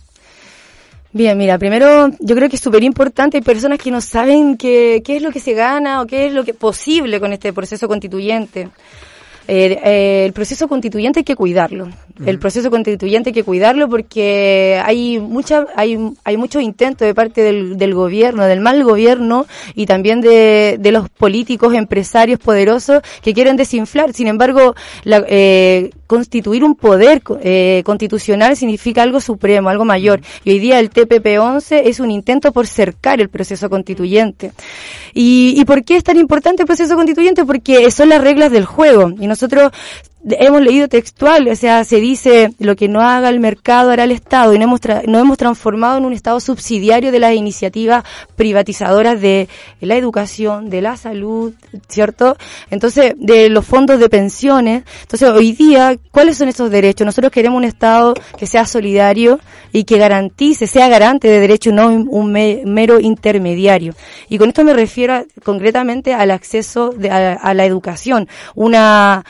[1.14, 5.02] Bien, mira, primero yo creo que es súper importante, hay personas que no saben qué,
[5.04, 7.52] qué es lo que se gana o qué es lo que es posible con este
[7.52, 8.70] proceso constituyente.
[9.48, 11.90] Eh, eh, el proceso constituyente hay que cuidarlo.
[12.26, 17.42] El proceso constituyente hay que cuidarlo porque hay mucha, hay, hay muchos intentos de parte
[17.42, 23.34] del, del gobierno, del mal gobierno y también de, de los políticos, empresarios poderosos que
[23.34, 24.14] quieren desinflar.
[24.14, 30.20] Sin embargo, la- eh, constituir un poder eh, constitucional significa algo supremo, algo mayor.
[30.44, 34.52] Y hoy día el TPP-11 es un intento por cercar el proceso constituyente.
[35.14, 37.46] ¿Y, ¿Y por qué es tan importante el proceso constituyente?
[37.46, 39.14] Porque son las reglas del juego.
[39.22, 39.72] Y nosotros
[40.30, 44.12] hemos leído textual, o sea, se dice lo que no haga el mercado hará el
[44.12, 48.04] Estado y no hemos, tra- no hemos transformado en un Estado subsidiario de las iniciativas
[48.36, 49.48] privatizadoras de
[49.80, 51.54] la educación, de la salud,
[51.88, 52.38] ¿cierto?
[52.70, 54.84] Entonces, de los fondos de pensiones.
[55.02, 57.06] Entonces, hoy día, ¿cuáles son esos derechos?
[57.06, 59.40] Nosotros queremos un Estado que sea solidario
[59.72, 63.94] y que garantice, sea garante de derechos, no un un me- mero intermediario.
[64.30, 68.28] Y con esto me refiero a- concretamente al acceso de- a, a la educación.
[68.56, 69.24] Una,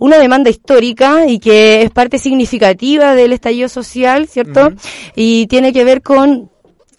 [0.00, 4.72] una demanda histórica y que es parte significativa del estallido social, ¿cierto?
[5.14, 6.50] Y tiene que ver con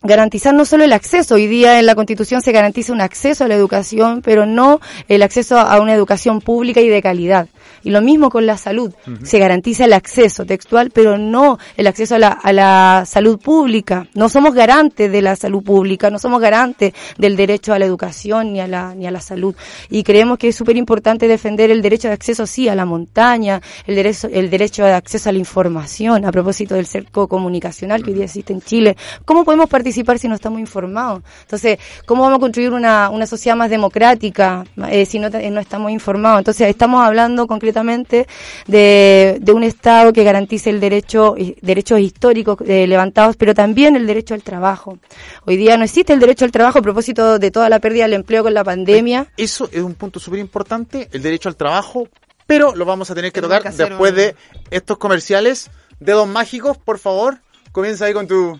[0.06, 3.48] garantizar no solo el acceso, hoy día en la Constitución se garantiza un acceso a
[3.48, 7.48] la educación, pero no el acceso a una educación pública y de calidad.
[7.84, 8.94] Y lo mismo con la salud.
[9.24, 14.08] Se garantiza el acceso textual, pero no el acceso a la, a la salud pública.
[14.14, 18.54] No somos garantes de la salud pública, no somos garantes del derecho a la educación
[18.54, 19.56] ni a la, ni a la salud.
[19.90, 23.62] Y creemos que es súper importante defender el derecho de acceso, sí, a la montaña,
[23.86, 28.12] el derecho, el derecho de acceso a la información, a propósito del cerco comunicacional que
[28.12, 28.98] hoy día existe en Chile.
[29.26, 31.24] ¿Cómo podemos participar si no estamos informados?
[31.42, 35.92] Entonces, ¿cómo vamos a construir una, una sociedad más democrática eh, si no, no estamos
[35.92, 36.40] informados?
[36.40, 38.28] Entonces, estamos hablando concretamente
[38.68, 44.08] de, de un Estado que garantice el derecho, derechos históricos eh, levantados, pero también el
[44.08, 44.98] derecho al trabajo.
[45.46, 48.14] Hoy día no existe el derecho al trabajo a propósito de toda la pérdida del
[48.14, 49.28] empleo con la pandemia.
[49.38, 52.08] Eso es un punto súper importante, el derecho al trabajo,
[52.48, 54.36] pero lo vamos a tener que tocar después de
[54.72, 55.70] estos comerciales.
[56.00, 57.40] Dedos mágicos, por favor,
[57.72, 58.60] comienza ahí con tu...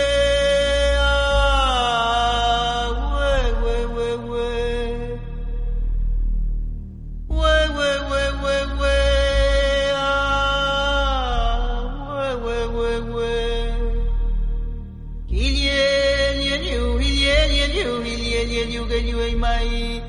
[18.45, 20.01] nhiên yêu cái như anh mây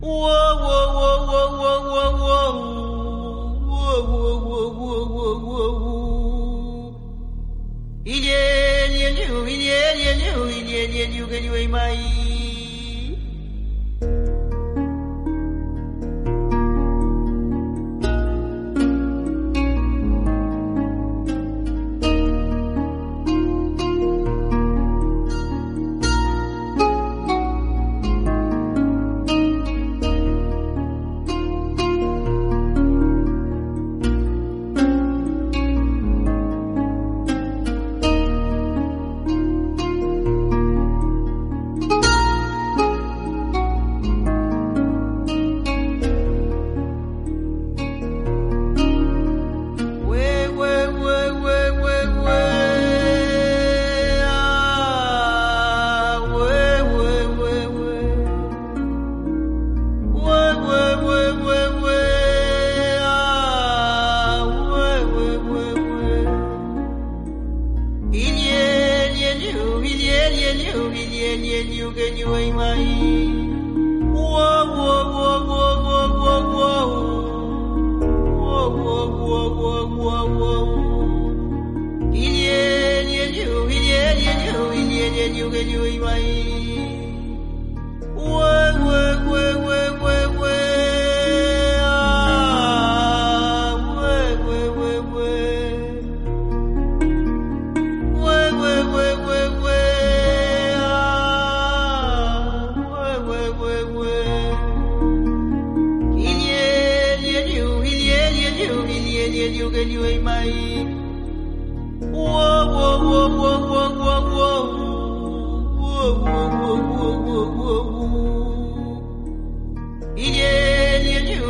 [0.00, 3.30] wow wow wow wow wow wow wow wow
[3.66, 6.92] wow wow wow wow wow
[8.04, 12.23] ý nhiên yêu ý nhiên yêu ý nhiên yêu cái như anh mây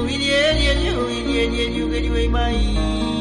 [0.08, 3.13] 一年年又一年年又给你们满意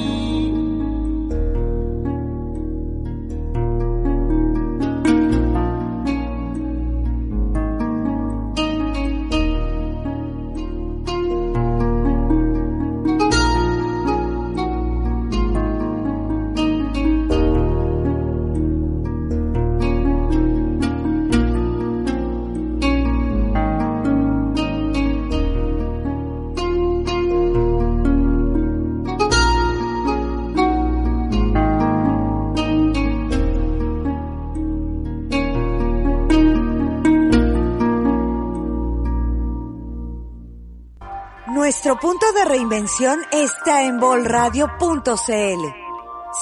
[42.53, 45.65] reinvención está en bolradio.cl.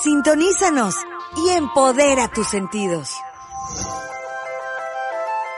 [0.04, 0.96] Sintonízanos
[1.38, 3.16] y empodera tus sentidos.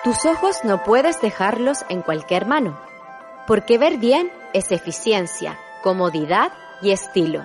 [0.04, 2.80] Tus ojos no puedes dejarlos en cualquier mano,
[3.48, 6.52] porque ver bien es eficiencia, comodidad
[6.84, 7.42] y estilo.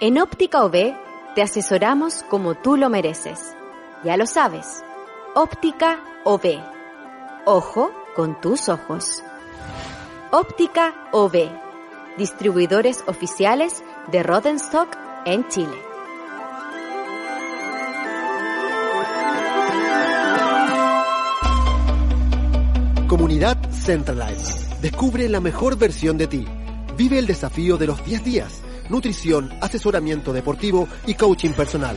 [0.00, 0.94] En Óptica OB
[1.34, 3.56] te asesoramos como tú lo mereces.
[4.04, 4.84] Ya lo sabes,
[5.34, 6.60] Óptica OB.
[7.46, 9.24] Ojo con tus ojos.
[10.30, 11.67] Óptica OB.
[12.18, 14.88] Distribuidores oficiales de Rodenstock
[15.24, 15.78] en Chile.
[23.06, 24.66] Comunidad Centralize.
[24.82, 26.44] Descubre la mejor versión de ti.
[26.96, 28.62] Vive el desafío de los 10 días.
[28.88, 31.96] Nutrición, asesoramiento deportivo y coaching personal.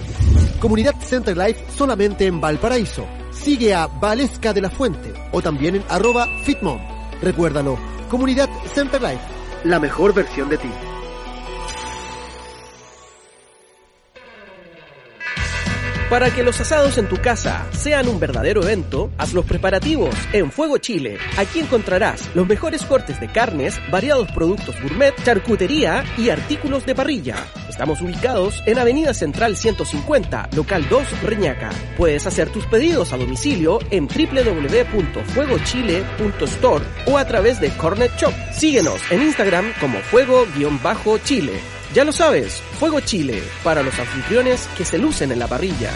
[0.59, 3.07] Comunidad Centralife solamente en Valparaíso.
[3.31, 6.79] Sigue a Valesca de la Fuente o también en arroba Fitmom.
[7.23, 10.71] Recuérdalo, Comunidad Centralife, la mejor versión de ti.
[16.11, 20.51] Para que los asados en tu casa sean un verdadero evento, haz los preparativos en
[20.51, 21.17] Fuego Chile.
[21.37, 27.37] Aquí encontrarás los mejores cortes de carnes, variados productos gourmet, charcutería y artículos de parrilla.
[27.69, 31.69] Estamos ubicados en Avenida Central 150, local 2, Reñaca.
[31.95, 38.33] Puedes hacer tus pedidos a domicilio en www.fuegochile.store o a través de Cornet Shop.
[38.51, 41.53] Síguenos en Instagram como fuego-chile.
[41.93, 45.91] Ya lo sabes, Fuego Chile, para los anfitriones que se lucen en la parrilla.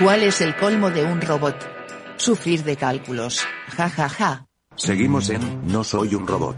[0.00, 1.54] ¿Cuál es el colmo de un robot?
[2.16, 3.42] Sufrir de cálculos.
[3.76, 4.46] Ja ja ja.
[4.76, 6.56] Seguimos en No soy un robot.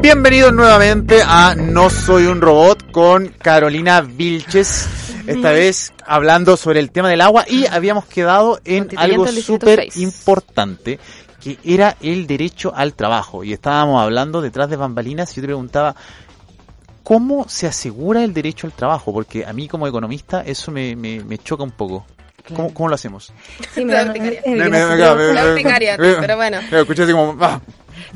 [0.00, 5.07] Bienvenidos nuevamente a No soy un robot con Carolina Vilches.
[5.28, 10.98] Esta vez hablando sobre el tema del agua y habíamos quedado en algo súper importante
[11.42, 13.44] que era el derecho al trabajo.
[13.44, 15.94] Y estábamos hablando detrás de bambalinas y yo te preguntaba,
[17.02, 19.12] ¿cómo se asegura el derecho al trabajo?
[19.12, 22.06] Porque a mí como economista eso me, me, me choca un poco.
[22.54, 23.30] ¿Cómo, ¿Cómo, lo hacemos?
[23.74, 24.70] Sí, me, me, me,
[26.20, 26.58] pero bueno.
[26.72, 27.36] Escuché así como...
[27.44, 27.60] Ah.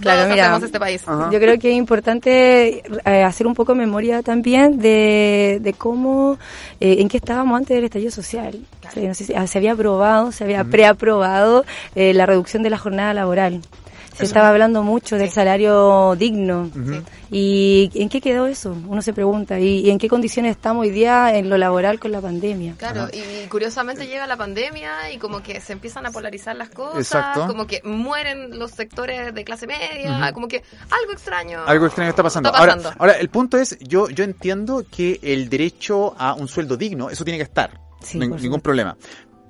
[0.00, 1.02] Claro, mira, este país.
[1.06, 6.38] yo creo que es importante eh, hacer un poco de memoria también de, de cómo,
[6.80, 8.60] eh, en qué estábamos antes del estallido social.
[8.80, 9.08] Claro.
[9.08, 11.64] no sé si, se había aprobado, se había preaprobado
[11.94, 13.60] eh, la reducción de la jornada laboral.
[14.14, 16.70] Se estaba hablando mucho del salario digno.
[17.30, 18.76] ¿Y en qué quedó eso?
[18.86, 19.58] Uno se pregunta.
[19.58, 22.74] ¿Y, en qué condiciones estamos hoy día en lo laboral con la pandemia?
[22.76, 27.38] Claro, y curiosamente llega la pandemia y como que se empiezan a polarizar las cosas,
[27.46, 31.60] como que mueren los sectores de clase media, como que algo extraño.
[31.66, 32.50] Algo extraño está pasando.
[32.50, 32.88] Está pasando.
[32.88, 37.10] Ahora, ahora, el punto es, yo, yo entiendo que el derecho a un sueldo digno,
[37.10, 37.80] eso tiene que estar.
[38.02, 38.96] Sí, no, ningún problema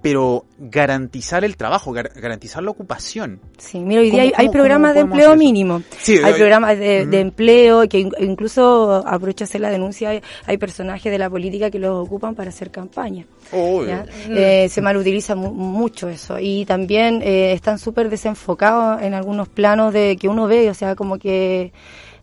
[0.03, 3.41] pero garantizar el trabajo, gar garantizar la ocupación.
[3.57, 5.83] Sí, mira, hoy día hay, hay programas de empleo mínimo.
[5.99, 7.11] Sí, hay eh, programas de, mm.
[7.11, 11.79] de, empleo que incluso, aprovecho hacer la denuncia, hay, hay, personajes de la política que
[11.79, 13.25] los ocupan para hacer campaña.
[13.53, 14.37] Oh, mm.
[14.37, 16.37] eh, se malutiliza mu mucho eso.
[16.41, 20.97] Y también eh, están súper desenfocados en algunos planos de que uno ve, o sea,
[20.97, 21.73] como que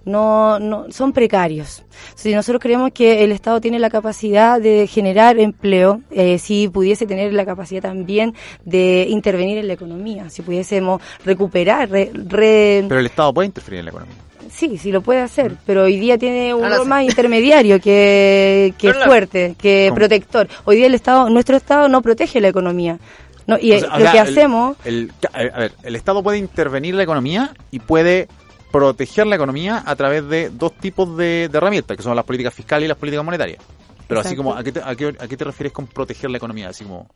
[0.06, 1.84] no, no son precarios.
[2.16, 7.06] Si nosotros creemos que el Estado tiene la capacidad de generar empleo, eh, si pudiese
[7.06, 8.34] tener la capacidad también
[8.66, 12.86] de intervenir en la economía, si pudiésemos recuperar, re, re...
[12.88, 14.16] Pero el Estado puede interferir en la economía.
[14.50, 18.93] Sí, sí lo puede hacer, pero hoy día tiene un rol más intermediario que, que
[18.93, 19.97] fuerte, que ¿Cómo?
[19.97, 20.47] protector.
[20.66, 22.97] Hoy día el Estado, nuestro Estado no protege la economía.
[23.45, 24.78] No, y o sea, lo que el, hacemos...
[24.86, 28.28] El, a ver, el Estado puede intervenir en la economía y puede
[28.72, 32.53] proteger la economía a través de dos tipos de, de herramientas, que son las políticas
[32.53, 33.59] fiscales y las políticas monetarias.
[34.07, 34.28] Pero Exacto.
[34.28, 36.70] así como, ¿a qué, te, a, qué, ¿a qué te refieres con proteger la economía?
[36.70, 37.07] Así como...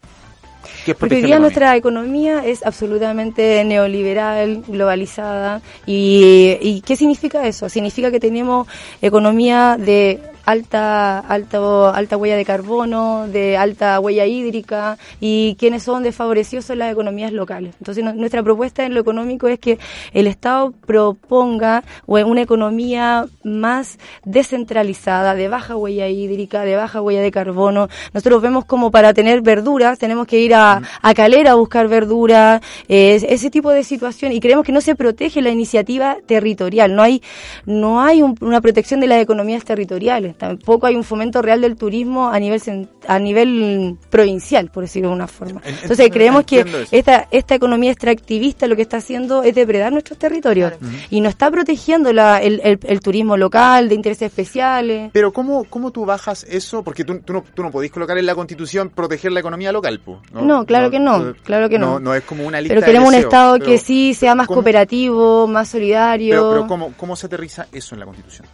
[0.97, 5.61] Porque hoy día nuestra economía es absolutamente neoliberal, globalizada.
[5.85, 7.67] Y, ¿Y qué significa eso?
[7.69, 8.67] Significa que tenemos
[9.01, 16.03] economía de alta, alta, alta huella de carbono, de alta huella hídrica y quienes son
[16.03, 17.75] desfavorecidos son las economías locales.
[17.79, 19.79] Entonces no, nuestra propuesta en lo económico es que
[20.13, 27.31] el Estado proponga una economía más descentralizada, de baja huella hídrica, de baja huella de
[27.31, 27.87] carbono.
[28.13, 32.61] Nosotros vemos como para tener verduras tenemos que ir a, a Calera a buscar verduras,
[32.87, 37.01] eh, ese tipo de situación y creemos que no se protege la iniciativa territorial, no
[37.01, 37.21] hay,
[37.65, 41.75] no hay un, una protección de las economías territoriales tampoco hay un fomento real del
[41.75, 42.61] turismo a nivel
[43.07, 45.61] a nivel provincial, por decirlo de una forma.
[45.65, 50.73] Entonces creemos que esta esta economía extractivista lo que está haciendo es depredar nuestros territorios
[50.73, 50.95] claro.
[51.09, 55.09] y no está protegiendo la, el, el, el, turismo local de intereses especiales.
[55.13, 56.84] Pero ¿cómo, cómo tú bajas eso?
[56.84, 60.01] Porque tú, tú, no, tú no podés colocar en la Constitución proteger la economía local,
[60.31, 60.41] ¿no?
[60.41, 61.93] No, claro no, que no, claro que no.
[61.93, 61.99] no.
[61.99, 64.47] No es como una lista Pero queremos de un Estado pero, que sí sea más
[64.47, 64.57] ¿cómo?
[64.57, 66.36] cooperativo, más solidario.
[66.36, 68.47] Pero, pero ¿cómo, ¿cómo se aterriza eso en la Constitución?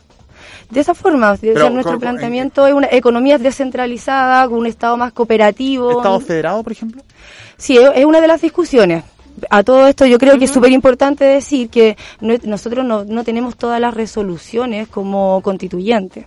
[0.70, 4.65] De esa forma, o sea, Pero, nuestro ¿cómo- planteamiento es una economía descentralizada, con un
[4.67, 5.91] Estado más cooperativo.
[5.91, 7.01] ¿Estado federado, por ejemplo?
[7.57, 9.03] Sí, es una de las discusiones.
[9.49, 13.23] A todo esto yo creo que es súper importante decir que no- nosotros no, no
[13.23, 16.25] tenemos todas las resoluciones como constituyentes.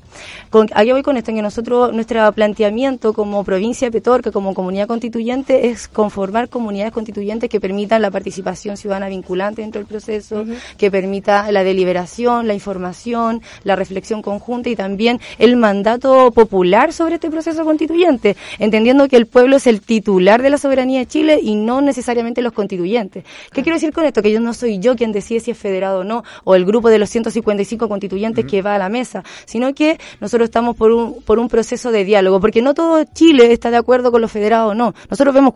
[0.50, 1.30] Con, ¿A qué voy con esto?
[1.30, 6.92] En que nosotros, nuestro planteamiento como provincia de Petorca, como comunidad constituyente, es conformar comunidades
[6.92, 10.44] constituyentes que permitan la participación ciudadana vinculante dentro del proceso,
[10.76, 17.14] que permita la deliberación, la información, la reflexión conjunta y también el mandato popular sobre
[17.16, 21.38] este proceso constituyente, entendiendo que el pueblo es el titular de la soberanía de Chile
[21.42, 23.01] y no necesariamente los constituyentes.
[23.10, 24.22] ¿Qué quiero decir con esto?
[24.22, 26.88] Que yo no soy yo quien decide si es federado o no, o el grupo
[26.88, 31.22] de los 155 constituyentes que va a la mesa, sino que nosotros estamos por un,
[31.22, 34.72] por un proceso de diálogo, porque no todo Chile está de acuerdo con los federados
[34.72, 34.94] o no.
[35.10, 35.54] Nosotros vemos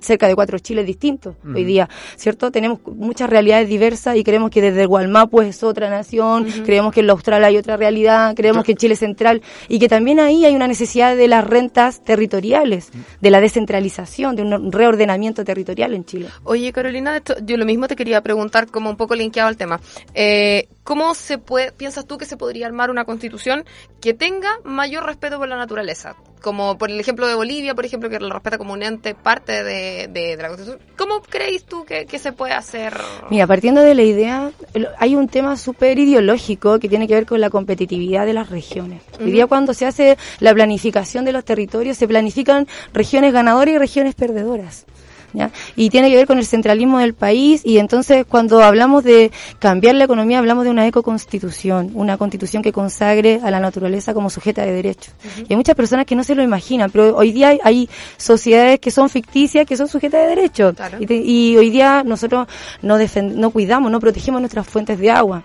[0.00, 2.50] cerca de cuatro Chiles distintos hoy día, ¿cierto?
[2.50, 7.00] Tenemos muchas realidades diversas y creemos que desde el Gualmapu es otra nación, creemos que
[7.00, 10.44] en la Austral hay otra realidad, creemos que en Chile Central y que también ahí
[10.44, 16.04] hay una necesidad de las rentas territoriales, de la descentralización, de un reordenamiento territorial en
[16.04, 16.28] Chile.
[16.44, 19.80] Oye, Carolina, esto, yo lo mismo te quería preguntar, como un poco linkeado al tema.
[20.14, 23.64] Eh, ¿Cómo se puede, piensas tú que se podría armar una constitución
[24.00, 26.16] que tenga mayor respeto por la naturaleza?
[26.40, 29.64] Como por el ejemplo de Bolivia, por ejemplo, que lo respeta como un ente parte
[29.64, 30.80] de, de- de la constitución.
[30.96, 32.94] ¿Cómo crees tú que, que se puede hacer?
[33.30, 37.26] Mira, partiendo de la idea, el- hay un tema súper ideológico que tiene que ver
[37.26, 39.02] con la competitividad de las regiones.
[39.18, 39.32] Hoy Ujú.
[39.32, 44.14] día cuando se hace la planificación de los territorios, se planifican regiones ganadoras y regiones
[44.14, 44.86] perdedoras.
[45.32, 45.50] ¿Ya?
[45.76, 49.94] Y tiene que ver con el centralismo del país y entonces cuando hablamos de cambiar
[49.94, 54.62] la economía hablamos de una ecoconstitución, una constitución que consagre a la naturaleza como sujeta
[54.64, 55.12] de derechos.
[55.48, 58.80] Y hay muchas personas que no se lo imaginan, pero hoy día hay, hay sociedades
[58.80, 60.74] que son ficticias, que son sujetas de derechos.
[61.00, 62.46] Y, te- y hoy día nosotros
[62.82, 65.42] no, defen- no cuidamos, no protegemos nuestras fuentes de agua.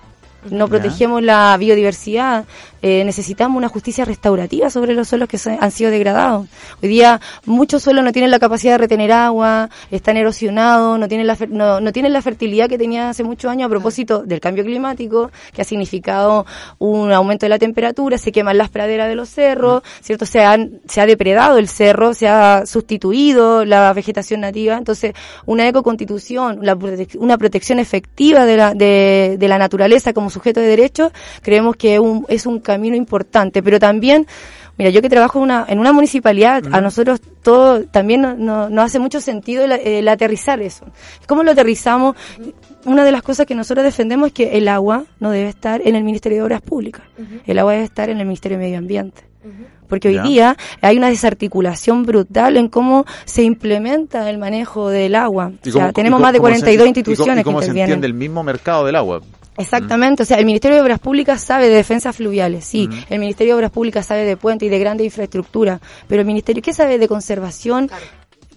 [0.49, 2.43] No protegemos la biodiversidad,
[2.83, 6.47] eh, necesitamos una justicia restaurativa sobre los suelos que han sido degradados.
[6.83, 11.25] Hoy día muchos suelos no tienen la capacidad de retener agua, están erosionados, no tienen
[11.25, 14.39] la, fer- no, no tienen la fertilidad que tenían hace muchos años a propósito del
[14.39, 16.45] cambio climático, que ha significado
[16.77, 20.25] un aumento de la temperatura, se queman las praderas de los cerros, ¿cierto?
[20.25, 25.13] Se, han, se ha depredado el cerro, se ha sustituido la vegetación nativa, entonces
[25.45, 30.67] una ecoconstitución, la prote- una protección efectiva de la, de, la naturaleza como sujeto de
[30.67, 34.25] derechos, creemos que un- es un camino importante, pero también
[34.75, 38.69] Mira, yo que trabajo en una, en una municipalidad, a nosotros todo también no, no-
[38.71, 40.85] nos hace mucho sentido el, el aterrizar eso.
[41.27, 42.15] ¿Cómo lo aterrizamos?
[42.85, 45.95] Una de las cosas que nosotros defendemos es que el agua no debe estar en
[45.95, 47.03] el Ministerio de Obras Públicas.
[47.45, 49.21] El agua debe estar en el Ministerio de Medio Ambiente.
[49.87, 50.23] Porque hoy Ya.
[50.23, 55.51] día hay una desarticulación brutal en cómo se implementa el manejo del agua.
[55.63, 57.43] ¿Y O sea, cómo- tenemos cómo- más de cómo se- 42 y cómo- instituciones y
[57.43, 57.93] cómo que se intervienen.
[57.93, 59.21] entiende el mismo mercado del agua?
[59.57, 63.53] Exactamente, o sea, el Ministerio de Obras Públicas sabe de defensas fluviales, sí, el Ministerio
[63.53, 66.97] de Obras Públicas sabe de puentes y de grande infraestructura, pero el Ministerio, ¿qué sabe
[66.97, 67.89] de conservación?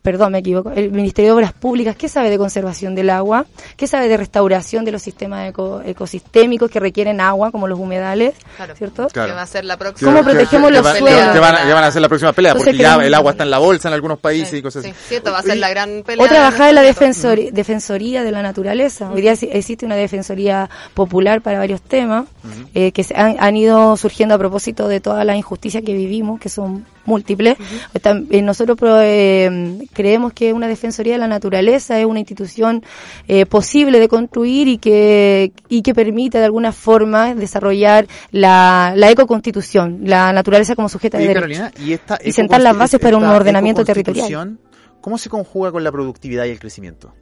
[0.07, 0.71] Perdón, me equivoco.
[0.71, 3.45] El Ministerio de Obras Públicas, ¿qué sabe de conservación del agua?
[3.77, 8.35] ¿Qué sabe de restauración de los sistemas eco- ecosistémicos que requieren agua, como los humedales?
[8.79, 9.09] ¿Cierto?
[9.09, 9.31] Claro.
[9.33, 10.13] Que va a ser la próxima.
[10.13, 11.11] ¿Cómo protegemos los suelos?
[11.13, 13.43] van- Que van, van a hacer la próxima pelea, Entonces porque ya el agua está
[13.43, 14.99] en la bolsa en algunos países y cosas Sí, así.
[15.09, 16.25] sí, esto va a ser la gran pelea.
[16.25, 19.11] O trabajar en la de defensori- defensoría de la naturaleza.
[19.11, 22.27] Hoy día sí- existe una defensoría popular para varios temas
[22.75, 26.39] eh, que se han, han ido surgiendo a propósito de todas las injusticias que vivimos,
[26.39, 27.57] que son múltiples.
[28.03, 32.85] Tam- eh, nosotros pro- eh, creemos que una defensoría de la naturaleza es una institución
[33.29, 39.11] eh, posible de construir y que y que permite de alguna forma desarrollar la, la
[39.11, 41.35] ecoconstitución, la naturaleza como sujeta de Oye.
[41.35, 44.59] Carolina, y esta y sentar las bases para un ordenamiento territorial.
[45.01, 47.13] ¿Cómo se conjuga con la productividad y el crecimiento?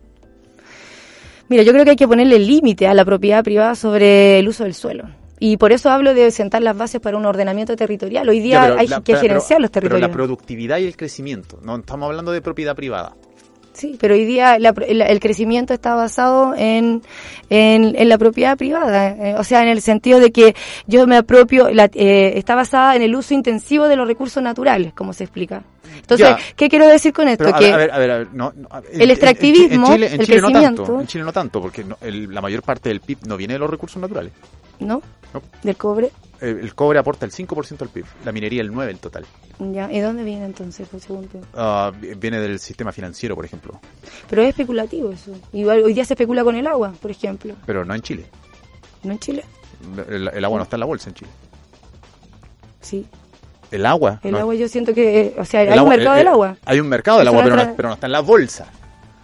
[1.49, 4.65] Mira, yo creo que hay que ponerle límite a la propiedad privada sobre el uso
[4.65, 5.05] del suelo.
[5.47, 8.27] Y por eso hablo de sentar las bases para un ordenamiento territorial.
[8.27, 10.09] Hoy día Ya, pero hay la- que pero- gerenciar los Pero territorios.
[10.09, 13.15] la productividad y el crecimiento, no estamos hablando de propiedad privada.
[13.75, 17.03] Sí, pero hoy día la- el, el crecimiento está basado en,
[17.51, 20.55] en, en la propiedad privada, eh, o sea, en el sentido de que
[20.87, 24.95] yo me apropio, la- eh, está basada en el uso intensivo de los recursos naturales,
[24.95, 25.63] como se explica.
[25.95, 26.39] Entonces, Ya.
[26.57, 27.45] ¿qué quiero decir con esto?
[27.45, 29.11] Pero, que ver, a ver, a ver, a ver, no, no, a ver, en- el
[29.11, 32.33] extractivismo, en, Chile, en el Chile no tanto, en Chile no tanto, porque no- el-
[32.33, 34.33] la mayor parte del PIB no viene de los recursos naturales.
[34.81, 35.01] ¿no?
[35.35, 35.43] No.
[35.63, 36.11] Del cobre.
[36.41, 39.27] El, el cobre aporta el 5% del PIB, la minería el 9% en total.
[39.59, 39.91] Ya.
[39.93, 41.41] ¿Y dónde viene entonces, por segundo?
[41.55, 43.81] Ah, vi- viene del sistema financiero, por ejemplo,
[44.29, 45.33] Pero es especulativo eso.
[45.53, 47.55] Igual hoy día se especula con el agua, por ejemplo.
[47.67, 48.27] pero no en Chile.
[49.03, 49.45] ¿No en Chile?
[50.09, 51.31] El, el agua no está en la bolsa en Chile.
[52.81, 53.07] Sí.
[53.71, 54.21] El agua.
[54.23, 56.27] El no- agua yo siento que, eh, o sea, el hay un mercado eh, del
[56.27, 56.57] eh, agua.
[56.65, 58.67] Hay un mercado del agua, pero no, pero no está en la bolsa.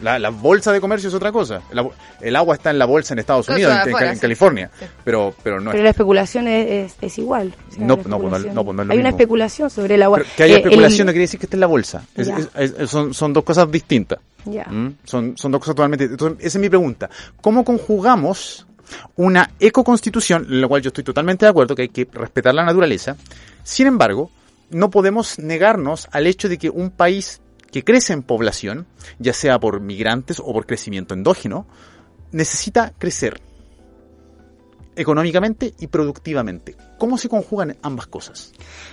[0.03, 1.61] La, la bolsa de comercio es otra cosa.
[1.73, 1.89] La-
[2.21, 4.21] el agua está en la bolsa en Estados Unidos, en, en- afuera, en sí.
[4.21, 4.71] California.
[5.05, 5.85] Pero, pero no Pero es.
[5.85, 7.55] la especulación es, es, es igual.
[7.69, 8.37] o sea, No, no, pues no, pues no
[8.83, 10.19] es lo Hay una especulación sobre el agua.
[10.19, 12.03] Pero que haya Eh, especulación el- no quiere decir que esté en la bolsa.
[12.15, 12.39] Es- Ya.
[12.57, 14.19] es- es- son, son dos cosas distintas.
[14.47, 14.65] Ya.
[14.65, 14.97] ¿Mm?
[15.05, 17.11] Son, son dos cosas totalmente Entonces, esa es mi pregunta.
[17.43, 18.67] ¿Cómo conjugamos
[19.17, 22.65] una ecoconstitución, en la cual yo estoy totalmente de acuerdo que hay que respetar la
[22.65, 23.17] naturaleza?
[23.63, 24.31] Sin embargo,
[24.71, 27.41] no podemos negarnos al hecho de que un país
[27.73, 28.87] que crece en población,
[29.19, 31.67] ya sea por migrantes o por crecimiento endógeno,
[32.33, 33.41] necesita crecer
[34.97, 36.77] económicamente y productivamente.
[36.99, 38.53] ¿Cómo se conjugan ambas cosas?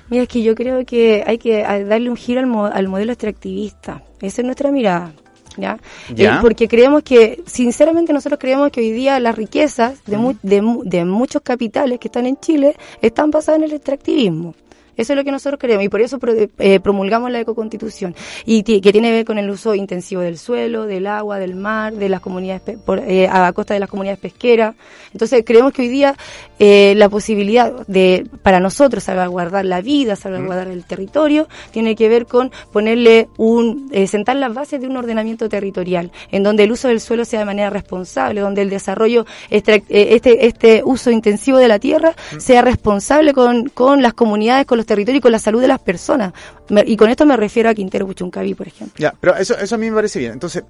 [0.09, 2.87] Mira, es que yo creo que hay que a- darle un giro al, mo- al
[2.87, 4.03] modelo extractivista.
[4.21, 5.13] Esa es nuestra mirada.
[5.57, 5.79] ¿Ya?
[6.13, 6.35] Ya.
[6.35, 10.61] Eh, porque creemos que, sinceramente, nosotros creemos que hoy día las riquezas de, mu- de,
[10.61, 14.53] mu- de muchos capitales que están en Chile están basadas en el extractivismo.
[14.97, 18.63] Eso es lo que nosotros creemos y por eso pro- eh, promulgamos la ecoconstitución y
[18.63, 22.09] que tiene que ver con el uso intensivo del suelo, del agua, del mar, de
[22.09, 24.75] las comunidades por, eh, a costa de las comunidades pesqueras.
[25.13, 26.15] Entonces creemos que hoy día
[26.59, 32.25] eh, la posibilidad de para nosotros salvaguardar la vida, salvaguardar el territorio, tiene que ver
[32.25, 36.87] con ponerle un eh, sentar las bases de un ordenamiento territorial en donde el uso
[36.87, 41.79] del suelo sea de manera responsable, donde el desarrollo este este uso intensivo de la
[41.79, 45.67] tierra sea responsable con, con las comunidades, con los territorios y con la salud de
[45.67, 46.33] las personas.
[46.85, 48.95] Y con esto me refiero a Quintero Puchuncaví, por ejemplo.
[48.97, 50.33] Ya, pero eso, eso a mí me parece bien.
[50.33, 50.63] Entonces,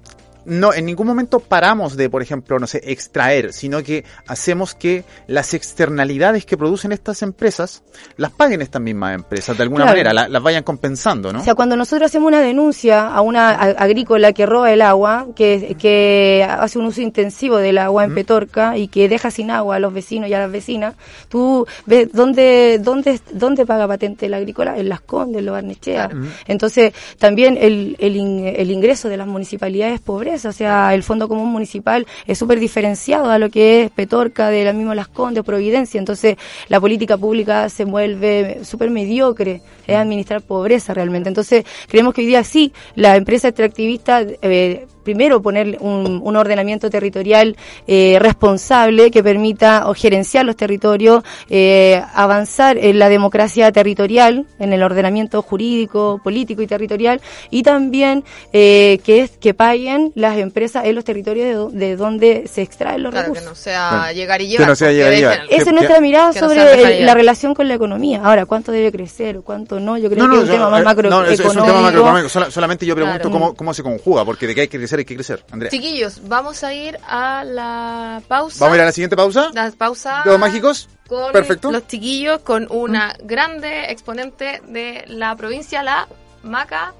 [0.48, 5.04] no, en ningún momento paramos de, por ejemplo, no sé, extraer, sino que hacemos que
[5.26, 7.82] las externalidades que producen estas empresas
[8.16, 9.92] las paguen estas mismas empresas de alguna Claro.
[9.96, 11.40] manera, la- las vayan compensando, ¿no?
[11.40, 15.76] O sea, cuando nosotros hacemos una denuncia a una agrícola que roba el agua, que,
[15.78, 19.78] que hace un uso intensivo del agua en Petorca y que deja sin agua a
[19.78, 20.94] los vecinos y a las vecinas,
[21.28, 26.10] tú ves dónde, dónde, dónde paga patente la agrícola, en Las Condes, en Lo Barnechea.
[26.46, 28.16] Entonces, también el, el,
[28.56, 32.60] el ingreso de las municipalidades es pobreza, o sea, el Fondo Común Municipal es súper
[32.60, 36.36] diferenciado a lo que es Petorca, de la misma Las Condes, Providencia, entonces
[36.68, 41.28] la política pública se vuelve súper mediocre, es administrar pobreza realmente.
[41.28, 46.90] Entonces, creemos que hoy día sí, la empresa extractivista, eh, primero poner un, un ordenamiento
[46.90, 47.56] territorial
[47.86, 54.72] eh, responsable que permita o gerenciar los territorios, eh, avanzar en la democracia territorial, en
[54.74, 60.84] el ordenamiento jurídico, político y territorial, y también eh, que es que paguen las empresas
[60.84, 63.48] en los territorios de, de donde se extraen los Claro, que recursos.
[63.48, 64.68] no sea llegar y Que llevar.
[64.68, 65.38] no sea llegar y llevar.
[65.48, 68.20] Que- Esa es que- nuestra mirada que no sobre la relación con la economía.
[68.22, 69.96] Ahora, ¿cuánto debe crecer o cuánto no?
[69.96, 71.28] Yo creo No, que no, es un yo- tema más eh, macroeconómico.
[71.28, 72.28] no, es, es un tema macroeconómico.
[72.28, 73.32] Sola- solamente yo pregunto Claro.
[73.32, 75.44] cómo, cómo se conjuga, porque de que hay que crecer hay que crecer.
[75.50, 75.70] Andrea.
[75.70, 78.58] Chiquillos, vamos a ir a la pausa.
[78.60, 79.50] Vamos a ir a la siguiente pausa.
[79.52, 80.22] La pausa.
[80.24, 80.88] ¿Dedos mágicos?
[81.06, 81.70] Con Perfecto.
[81.70, 86.08] los chiquillos, con una grande exponente de la provincia, la
[86.42, 86.94] Maca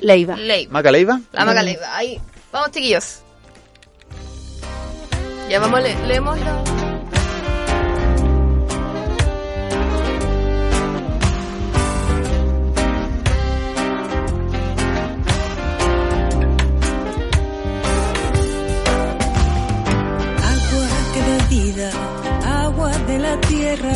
[0.00, 0.36] Leiva.
[0.36, 0.72] Leiva.
[0.72, 1.20] Maca Leiva.
[1.32, 1.96] La Maca Leiva.
[1.96, 2.20] Ahí.
[2.52, 3.20] Vamos, chiquillos.
[5.48, 6.85] Ya vamos, le leemos la...
[23.18, 23.92] la tierra,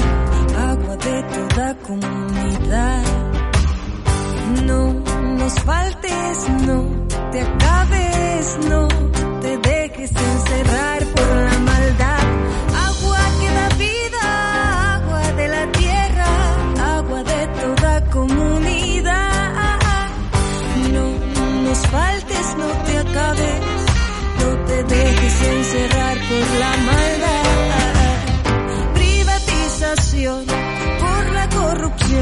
[0.70, 3.02] agua de toda comunidad.
[4.66, 4.92] No
[5.38, 6.78] nos faltes, no
[7.32, 8.88] te acabes, no
[9.40, 12.22] te dejes encerrar por la maldad.
[12.88, 16.28] Agua que da vida, agua de la tierra,
[16.96, 19.52] agua de toda comunidad.
[20.92, 21.06] No
[21.64, 23.60] nos faltes, no te acabes,
[24.40, 27.09] no te dejes encerrar por la maldad.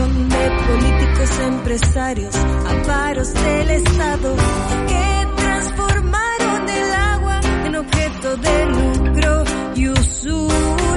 [0.06, 2.34] De políticos empresarios,
[2.68, 4.36] amparos del Estado
[4.86, 9.44] que transformaron el agua en objeto de lucro
[9.74, 10.87] y usura.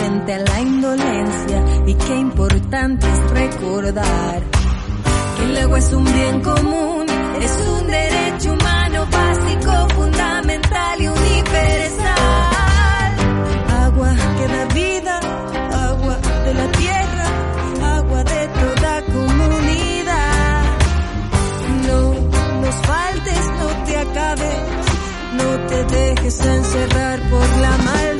[0.00, 4.42] Frente a la indolencia y qué importante es recordar
[5.36, 7.06] que el agua es un bien común,
[7.40, 12.16] es un derecho humano básico, fundamental y universal.
[13.84, 15.20] Agua que da vida,
[15.88, 17.26] agua de la tierra,
[17.98, 20.64] agua de toda comunidad.
[21.86, 22.00] No
[22.62, 24.58] nos faltes, no te acabes,
[25.40, 28.19] no te dejes encerrar por la maldad,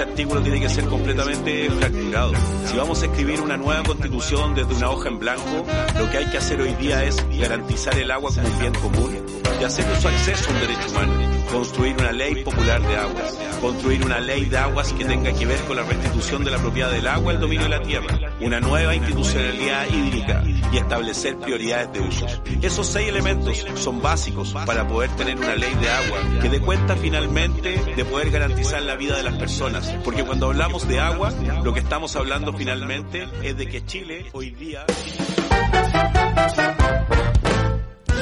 [0.00, 2.32] Ese artículo tiene que ser completamente fracturado.
[2.64, 5.66] Si vamos a escribir una nueva constitución desde una hoja en blanco,
[5.98, 9.18] lo que hay que hacer hoy día es garantizar el agua como un bien común
[9.60, 11.12] y hacer su acceso a un derecho humano.
[11.52, 13.38] Construir una ley popular de aguas.
[13.60, 16.90] Construir una ley de aguas que tenga que ver con la restitución de la propiedad
[16.90, 18.32] del agua al dominio de la tierra.
[18.40, 20.42] Una nueva institucionalidad hídrica
[20.72, 22.40] y establecer prioridades de usos.
[22.62, 26.96] Esos seis elementos son básicos para poder tener una ley de agua que dé cuenta
[26.96, 29.88] finalmente de poder garantizar la vida de las personas.
[30.04, 34.50] Porque cuando hablamos de agua, lo que estamos hablando finalmente es de que Chile hoy
[34.50, 34.84] día...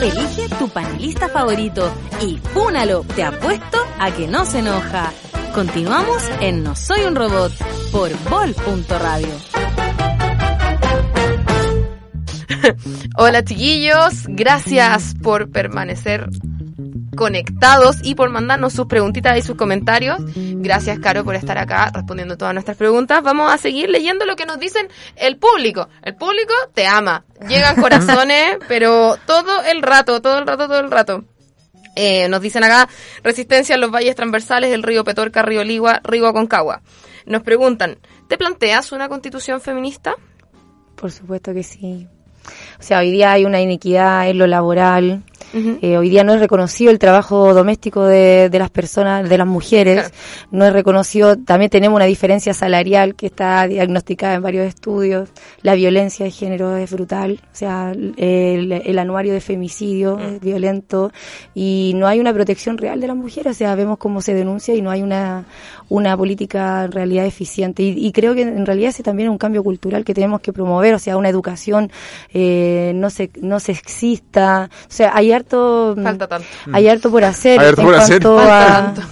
[0.01, 1.93] Elige tu panelista favorito
[2.23, 5.13] y fúnalo, te apuesto a que no se enoja.
[5.53, 7.53] Continuamos en No Soy un Robot
[7.91, 9.58] por Vol.radio.
[13.17, 16.29] Hola chiquillos, gracias por permanecer
[17.17, 20.19] conectados y por mandarnos sus preguntitas y sus comentarios.
[20.35, 23.23] Gracias, Caro, por estar acá respondiendo todas nuestras preguntas.
[23.23, 25.89] Vamos a seguir leyendo lo que nos dicen el público.
[26.03, 27.25] El público te ama.
[27.49, 31.25] Llegan corazones, pero todo el rato, todo el rato, todo el rato.
[31.97, 32.89] Eh, nos dicen acá,
[33.25, 36.83] resistencia en los valles transversales del río Petorca, río Ligua, río Aconcagua.
[37.27, 37.99] Nos preguntan,
[38.29, 40.15] ¿te planteas una constitución feminista?
[40.95, 42.07] Por supuesto que sí.
[42.79, 45.23] O sea, hoy día hay una inequidad en lo laboral.
[45.55, 49.47] Eh, hoy día no es reconocido el trabajo doméstico de, de las personas, de las
[49.47, 50.13] mujeres.
[50.51, 51.37] No es reconocido.
[51.37, 55.31] También tenemos una diferencia salarial que está diagnosticada en varios estudios.
[55.63, 57.41] La violencia de género es brutal.
[57.43, 61.13] O sea, el, el anuario de femicidio es violento.
[61.55, 63.53] Y no hay una protección real de las mujeres.
[63.53, 65.47] O sea, vemos cómo se denuncia y no hay una,
[65.89, 67.83] una política en realidad eficiente.
[67.83, 70.53] Y, y creo que en realidad ese también es un cambio cultural que tenemos que
[70.53, 70.95] promover.
[70.95, 71.91] O sea, una educación
[72.33, 74.69] eh, no, se, no sexista.
[74.83, 76.47] O sea, hay harto, Falta tanto.
[76.72, 77.59] hay harto por hacer.
[77.61, 78.22] Hay harto por hacer.
[78.22, 79.03] cuanto Falta a- tanto.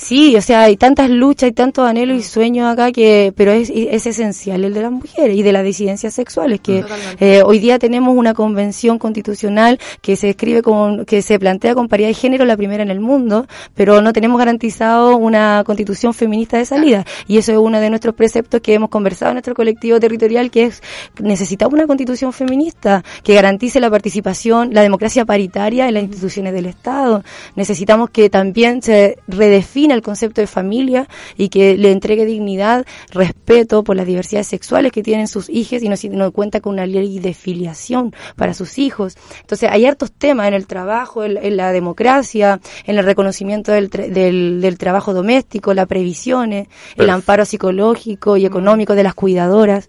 [0.00, 3.68] Sí, o sea, hay tantas luchas, hay tantos anhelos y sueños acá que, pero es,
[3.68, 6.84] es esencial el de las mujeres y de las disidencias sexuales, que
[7.18, 11.88] eh, hoy día tenemos una convención constitucional que se escribe con, que se plantea con
[11.88, 16.58] paridad de género, la primera en el mundo, pero no tenemos garantizado una constitución feminista
[16.58, 17.04] de salida.
[17.26, 20.66] Y eso es uno de nuestros preceptos que hemos conversado en nuestro colectivo territorial, que
[20.66, 20.80] es
[21.20, 26.66] necesitamos una constitución feminista que garantice la participación, la democracia paritaria en las instituciones del
[26.66, 27.24] Estado.
[27.56, 33.82] Necesitamos que también se redefina el concepto de familia y que le entregue dignidad, respeto
[33.84, 36.86] por las diversidades sexuales que tienen sus hijos y no, si- no cuenta con una
[36.86, 39.16] ley de filiación para sus hijos.
[39.40, 43.90] Entonces hay hartos temas en el trabajo, en, en la democracia, en el reconocimiento del,
[43.90, 49.88] tra- del, del trabajo doméstico, las previsiones, el amparo psicológico y económico de las cuidadoras.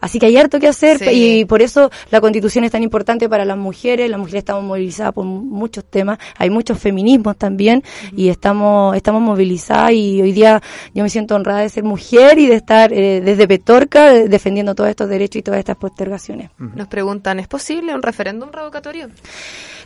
[0.00, 1.40] Así que hay harto que hacer Sí.
[1.40, 4.08] y por eso la constitución es tan importante para las mujeres.
[4.10, 6.18] Las mujeres estamos movilizadas por mu- muchos temas.
[6.38, 7.82] Hay muchos feminismos también
[8.16, 10.62] y estamos, estamos movilizadas y hoy día
[10.94, 14.74] yo me siento honrada de ser mujer y de estar eh, desde Petorca eh, defendiendo
[14.74, 16.50] todos estos derechos y todas estas postergaciones.
[16.58, 19.08] Nos preguntan, ¿es posible un referéndum revocatorio?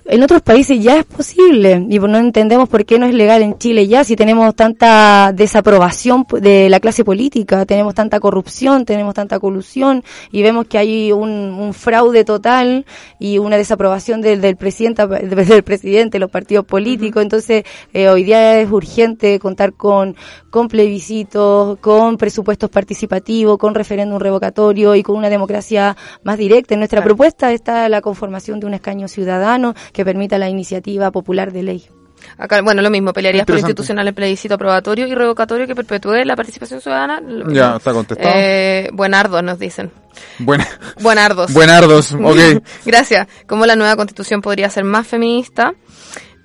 [0.05, 3.59] En otros países ya es posible y no entendemos por qué no es legal en
[3.59, 9.39] Chile ya si tenemos tanta desaprobación de la clase política, tenemos tanta corrupción, tenemos tanta
[9.39, 12.87] colusión y vemos que hay un, un fraude total
[13.19, 17.23] y una desaprobación del, del presidente, del presidente, los partidos políticos.
[17.23, 20.17] Entonces eh, hoy día es urgente contar con
[20.51, 26.75] con plebiscitos, con presupuestos participativos, con referéndum revocatorio y con una democracia más directa.
[26.75, 31.53] En nuestra propuesta está la conformación de un escaño ciudadano que permita la iniciativa popular
[31.53, 31.89] de ley.
[32.37, 36.37] Acá, bueno, lo mismo, pelearías por institucional el plebiscito aprobatorio y revocatorio que perpetúe la
[36.37, 37.21] participación ciudadana.
[37.49, 38.31] Ya, está contestado.
[38.35, 39.91] Eh, buenardos nos dicen.
[40.39, 40.67] Buena,
[41.01, 41.53] Buenardos.
[41.53, 42.63] buenardos, ok.
[42.85, 43.29] Gracias.
[43.47, 45.75] ¿Cómo la nueva constitución podría ser más feminista?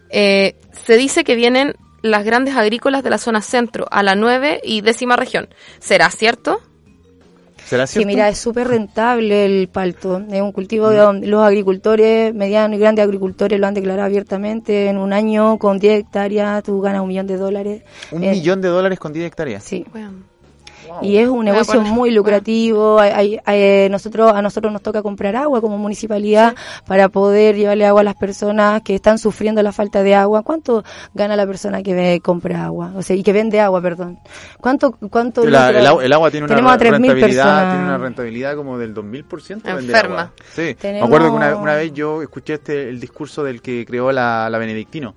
[0.09, 4.61] Eh, se dice que vienen las grandes agrícolas de la zona centro a la 9
[4.63, 5.49] y décima región.
[5.79, 6.61] ¿Será cierto?
[7.74, 10.21] ¿Será Sí, mira, es súper rentable el palto.
[10.32, 14.89] Es un cultivo de donde los agricultores, medianos y grandes agricultores, lo han declarado abiertamente.
[14.89, 17.82] En un año, con 10 hectáreas, tú ganas un millón de dólares.
[18.11, 19.63] Un Eh, millón de dólares con 10 hectáreas.
[19.63, 19.86] Sí.
[19.91, 20.11] Bueno.
[21.01, 22.99] Y es un negocio muy lucrativo.
[22.99, 26.55] Hay- hay- hay- nosotros a nosotros nos toca comprar agua como municipalidad
[26.88, 30.43] para poder llevarle agua a las personas que están sufriendo la falta de agua.
[30.43, 32.91] ¿Cuánto gana la persona que ve- compra agua?
[32.95, 34.19] O sea, y que vende agua, perdón.
[34.59, 37.73] ¿Cuánto cuánto La- el, agua, el agua tiene una Tenemos a 3.000 rentabilidad, personas.
[37.73, 40.21] tiene una rentabilidad como del 2000% vender Enferma.
[40.21, 40.34] agua.
[40.53, 43.86] Sí, Tenemos- me acuerdo que una, una vez yo escuché este el discurso del que
[43.86, 45.15] creó la, la Benedictino.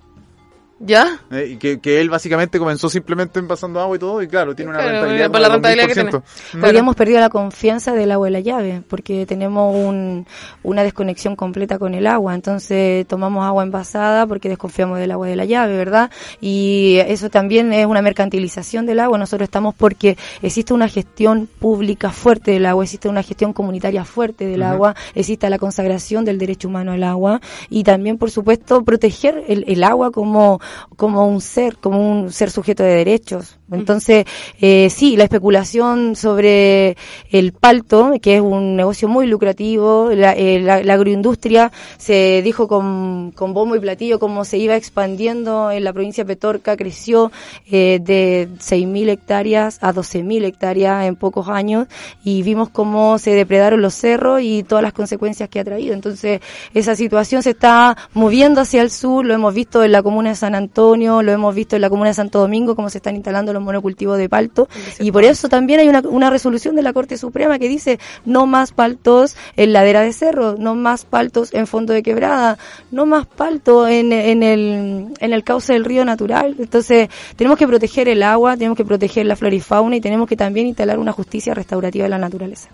[0.79, 1.21] ¿Ya?
[1.31, 4.71] eh, y que, que él básicamente comenzó simplemente envasando agua y todo, y claro, tiene
[4.73, 6.23] una Claro, rentabilidad por la rentabilidad que 2000%.
[6.53, 6.67] tiene.
[6.69, 10.27] Hoy hemos perdido la confianza del agua de la llave porque tenemos un,
[10.63, 12.35] una desconexión completa con el agua.
[12.35, 16.11] Entonces tomamos agua envasada porque desconfiamos del agua de la llave, ¿verdad?
[16.43, 19.17] Y eso también es una mercantilización del agua.
[19.17, 24.47] Nosotros estamos porque existe una gestión pública fuerte del agua, existe una gestión comunitaria fuerte
[24.47, 29.43] del agua, existe la consagración del derecho humano al agua y también, por supuesto, proteger
[29.49, 30.61] el, el agua como,
[30.97, 33.59] como un ser, como un ser sujeto de derechos.
[33.73, 34.25] Entonces,
[34.61, 36.97] eh, sí, la especulación sobre
[37.33, 42.69] el palto, que es un negocio muy lucrativo, la, eh, la- la agroindustria se dijo
[42.69, 47.33] con, con bombo y platillo cómo se iba expandiendo en la provincia de Petorca, creció
[47.71, 51.89] eh, de 6.000 hectáreas a 12.000 hectáreas en pocos años
[52.23, 55.93] y vimos cómo se depredaron los cerros y todas las consecuencias que ha traído.
[55.95, 56.41] Entonces,
[56.73, 60.37] esa situación se está moviendo hacia el sur, lo hemos visto en la comuna de
[60.37, 63.56] San Antonio, lo hemos visto en la comuna de Santo Domingo, cómo se están instalando
[63.57, 64.69] los monocultivos de palto.
[64.99, 68.47] Y por eso también hay una, una resolución de la Corte Suprema que dice no
[68.47, 72.59] más paltos en ladera de cerro, no más paltos en fondo de quebrada,
[72.91, 76.57] no más palto en, en, el, en el cauce del río natural.
[76.59, 80.29] Entonces, tenemos que proteger el agua, tenemos que proteger la flora y fauna y tenemos
[80.29, 82.69] que también instalar una justicia restaurativa de la naturaleza.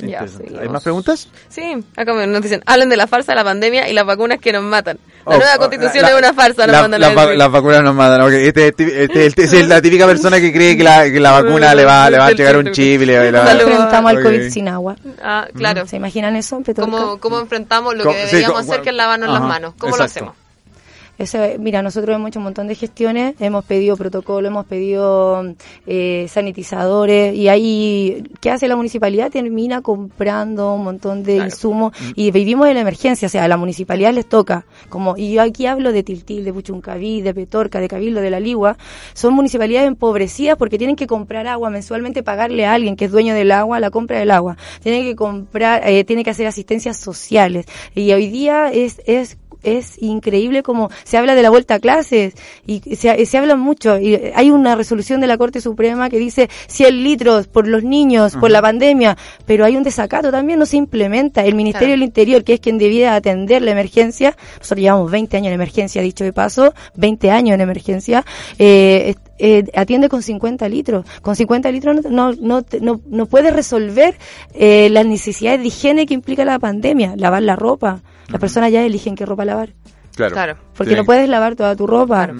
[0.00, 0.24] Ya,
[0.60, 1.28] ¿Hay más preguntas?
[1.48, 4.38] Sí, acá me- nos dicen, hablen de la farsa de la pandemia y las vacunas
[4.38, 4.98] que nos matan.
[5.26, 7.38] La Oh, nueva oh, constitución la- es una farsa, nos la- mandan a va- decir.
[7.38, 8.20] las vacunas nos mandan.
[8.22, 8.28] ok.
[8.32, 11.74] Este, este, este- este es la típica persona que cree que la, que la vacuna
[11.74, 14.22] le va, le va a llegar un chip y le, le va ¿Cómo enfrentamos al.
[14.22, 14.96] COVID sin agua?
[15.22, 15.86] Ah, claro.
[15.86, 16.62] ¿Se imaginan eso?
[16.76, 19.74] ¿Cómo, ¿Cómo enfrentamos lo que deberíamos hacer, que es lavarnos las manos?
[19.78, 20.34] ¿Cómo lo hacemos?
[21.18, 25.54] Eso, mira, nosotros hemos hecho un montón de gestiones, hemos pedido protocolo, hemos pedido
[25.86, 29.30] eh, sanitizadores y ahí, ¿qué hace la municipalidad?
[29.30, 33.56] Termina comprando un montón de insumos y vivimos en la emergencia, o sea, a la
[33.56, 37.88] municipalidad les toca, como, y yo aquí hablo de Tiltil, de Puchuncaví, de Petorca, de
[37.88, 38.76] Cabildo, de La Ligua,
[39.12, 43.34] son municipalidades empobrecidas porque tienen que comprar agua mensualmente, pagarle a alguien que es dueño
[43.34, 47.66] del agua la compra del agua, tienen que comprar, eh, tienen que hacer asistencias sociales.
[47.94, 52.34] Y hoy día es, es es increíble como se habla de la vuelta a clases
[52.66, 56.48] y se, se habla mucho y hay una resolución de la Corte Suprema que dice
[56.68, 60.76] 100 litros por los niños por la pandemia pero hay un desacato también no se
[60.76, 61.44] implementa.
[61.44, 65.48] El Ministerio del Interior que es quien debía atender la emergencia nosotros llevamos 20 años
[65.48, 68.24] en emergencia dicho de paso 20 años en emergencia
[68.58, 71.04] eh, eh, atiende con 50 litros.
[71.22, 74.16] Con 50 litros no, no, no, te- no, no puedes resolver
[74.54, 77.14] eh, las necesidades de higiene que implica la pandemia.
[77.16, 78.00] Lavar la ropa.
[78.28, 79.74] Las personas ya eligen qué ropa lavar.
[80.14, 80.34] Claro.
[80.34, 80.56] Claro.
[80.76, 80.96] Porque Sí.
[80.98, 82.30] no puedes lavar toda tu ropa.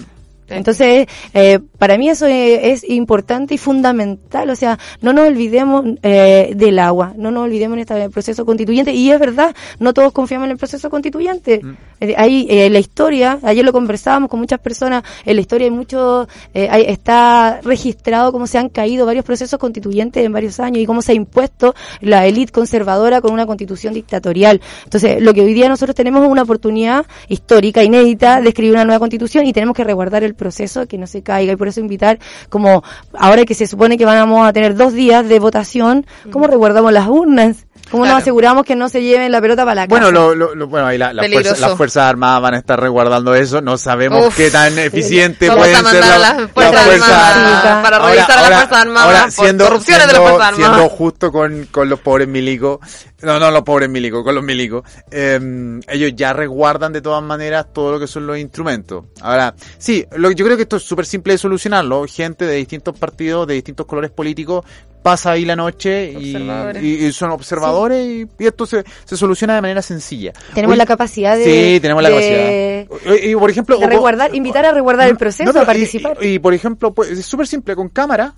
[0.49, 4.49] Entonces, eh, para mí eso es, es importante y fundamental.
[4.49, 8.91] O sea, no nos olvidemos eh, del agua, no nos olvidemos en este proceso constituyente.
[8.93, 11.61] Y es verdad, no todos confiamos en el proceso constituyente.
[11.99, 15.71] Eh, Hay eh, la historia, ayer lo conversábamos con muchas personas, en la historia hay
[15.71, 20.79] mucho, eh, hay- está registrado cómo se han caído varios procesos constituyentes en varios años
[20.81, 24.61] y cómo se ha impuesto la élite conservadora con una constitución dictatorial.
[24.83, 28.85] Entonces, lo que hoy día nosotros tenemos es una oportunidad histórica, inédita, de escribir una
[28.85, 31.53] nueva constitución y tenemos que resguardar el proceso, que no se caiga.
[31.53, 32.17] Y por eso invitar,
[32.49, 32.83] como
[33.13, 37.07] ahora que se supone que vamos a tener dos días de votación, ¿cómo resguardamos las
[37.07, 37.67] urnas?
[37.91, 40.01] ¿Cómo nos aseguramos que no se lleven la pelota para la casa?
[40.01, 43.33] Bueno, lo, lo, lo- bueno ahí la- fuerzas, las Fuerzas Armadas van a estar resguardando
[43.35, 43.61] eso.
[43.61, 44.35] No sabemos Uf.
[44.37, 48.59] qué tan eficiente Vamos pueden a ser la- las Fuerzas Armadas para revisar a las
[48.59, 50.55] Fuerzas Armadas por corrupciones de las Fuerzas Armadas.
[50.75, 52.79] siendo justo con, con los pobres milicos,
[53.21, 57.67] no, no los pobres milicos, con los milicos, eh, ellos ya resguardan de todas maneras
[57.73, 59.05] todo lo que son los instrumentos.
[59.21, 62.05] Ahora, sí, lo, yo creo que esto es súper simple de solucionarlo.
[62.07, 64.63] Gente de distintos partidos, de distintos colores políticos,
[65.11, 66.35] pasa ahí la noche y,
[66.81, 70.33] y- y son observadores y, y esto se, se soluciona de manera sencilla.
[70.53, 71.43] Tenemos Oye, la capacidad de...
[71.43, 73.15] Sí, tenemos la de- capacidad.
[73.23, 76.17] Y, y, por ejemplo, de o- invitar a resguardar el proceso, no, pero a participar.
[76.21, 78.33] Y, y, por ejemplo, pues, es súper simple, con cámara,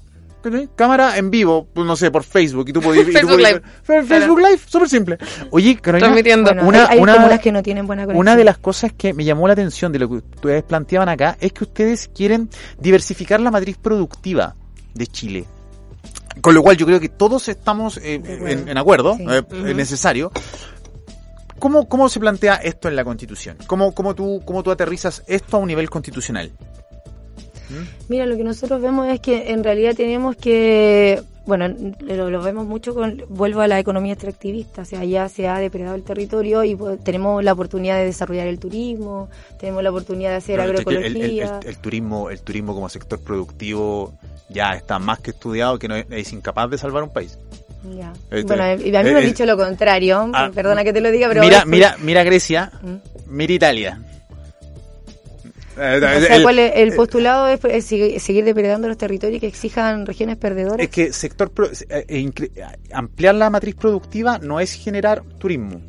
[0.75, 3.05] cámara en vivo, pues, no sé, por Facebook, y tú podías...
[3.07, 3.61] Facebook Live.
[3.83, 5.17] Facebook Live, súper simple.
[5.51, 6.51] Oye, Carolina, Transmitiendo.
[6.53, 8.19] Bueno, una, hay, hay una- que no tienen buena conexión.
[8.21, 11.37] una de las cosas que me llamó la atención de lo que ustedes planteaban acá
[11.39, 12.49] es que ustedes quieren
[12.79, 14.55] diversificar la matriz productiva
[14.95, 15.45] de Chile.
[16.39, 19.25] Con lo cual yo creo que todos estamos eh, en, en acuerdo, Sí.
[19.29, 20.31] eh, es necesario.
[21.59, 23.57] ¿Cómo, ¿Cómo se plantea esto en la Constitución?
[23.67, 26.51] ¿Cómo, cómo, tú, ¿Cómo tú aterrizas esto a un nivel constitucional?
[28.09, 31.21] Mira, lo que nosotros vemos es que en realidad tenemos que,
[31.57, 35.49] bueno, lo, lo vemos mucho con, vuelvo a la economía extractivista, o sea, ya se
[35.49, 39.27] ha depredado el territorio y pues, tenemos la oportunidad de desarrollar el turismo,
[39.59, 41.07] tenemos la oportunidad de hacer No, el, agroecología.
[41.59, 44.13] el- el- el turismo, el turismo como sector productivo
[44.47, 47.37] ya está más que estudiado que no es, es incapaz de salvar un país.
[47.97, 48.13] Ya.
[48.29, 50.93] Este, Bueno, y a mí me eh, han eh, dicho lo contrario, ah, perdona que
[50.93, 51.41] te lo diga, pero...
[51.41, 52.95] mira, mira, mira Grecia, ¿Mm?
[53.27, 53.99] mira Italia.
[55.77, 57.85] Eh, O sea, ¿cuál es- el eh, postulado es, es
[58.23, 60.79] seguir, depredando los territorios que exijan regiones perdedoras.
[60.79, 61.51] Es que sector
[61.89, 62.29] eh,
[62.91, 65.81] ampliar la matriz productiva no es generar turismo.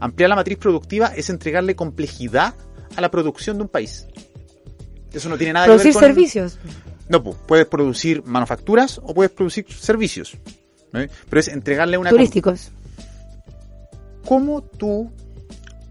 [0.00, 2.54] Ampliar la matriz productiva es entregarle complejidad
[2.94, 4.06] a la producción de un país.
[5.12, 6.58] Eso no tiene nada Producir que ver con servicios.
[7.08, 10.36] No, pues, puedes producir manufacturas o puedes producir servicios.
[10.92, 11.08] ¿eh?
[11.28, 12.70] Pero es entregarle una Turísticos.
[14.24, 15.10] ¿Cómo tú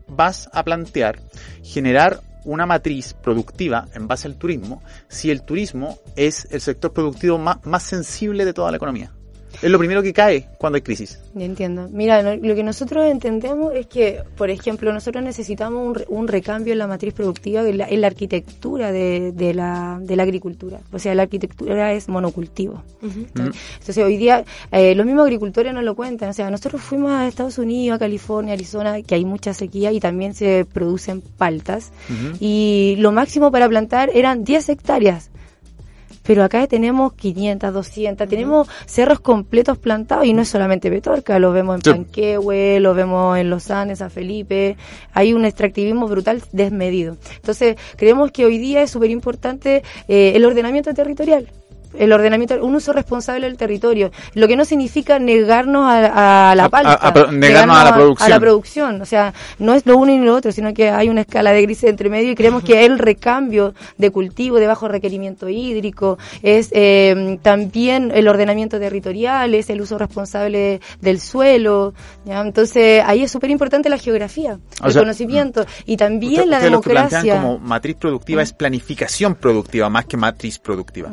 [0.08, 1.20] vas a plantear
[1.64, 7.38] generar una matriz productiva en base al turismo si el turismo es el sector productivo
[7.38, 9.15] más, más sensible de toda la economía?
[9.62, 11.20] Es lo primero que cae cuando hay crisis.
[11.34, 11.88] Ya entiendo.
[11.92, 16.74] Mira, lo que nosotros entendemos es que, por ejemplo, nosotros necesitamos un, re- un recambio
[16.74, 20.80] en la matriz productiva, en la, en la arquitectura de, de la, de la agricultura.
[20.92, 22.84] O sea, la arquitectura es monocultivo.
[23.36, 26.30] Entonces, hoy día, eh, los mismos agricultores nos lo cuentan.
[26.30, 30.00] O sea, nosotros fuimos a Estados Unidos, a California, Arizona, que hay mucha sequía y
[30.00, 31.92] también se producen paltas.
[32.40, 35.30] Y lo máximo para plantar eran 10 hectáreas.
[36.26, 41.52] Pero acá tenemos 500, 200, tenemos cerros completos plantados y no es solamente Petorca, lo
[41.52, 41.92] vemos en Sí.
[41.92, 44.78] Panquehue, lo vemos en Los Andes, San Felipe,
[45.14, 47.18] hay un extractivismo brutal desmedido.
[47.36, 51.48] Entonces, creemos que hoy día es súper importante eh, el ordenamiento territorial.
[51.98, 56.70] El ordenamiento, un uso responsable del territorio, lo que no significa negarnos a, a la
[56.70, 58.26] palta, a- negarnos a la producción.
[58.26, 59.02] a la producción.
[59.02, 61.62] O sea, no es lo uno ni lo otro, sino que hay una escala de
[61.62, 66.70] grises entre medio y creemos que el recambio de cultivo de bajo requerimiento hídrico es
[66.72, 71.94] eh, también el ordenamiento territorial, es el uso responsable del suelo.
[72.26, 72.42] ¿ya?
[72.42, 76.58] Entonces, ahí es súper importante la geografía, O el sea, conocimiento y también Usted- la
[76.58, 77.42] ustedes lo que plantean democracia.
[77.54, 81.10] como matriz productiva es planificación productiva más que matriz productiva.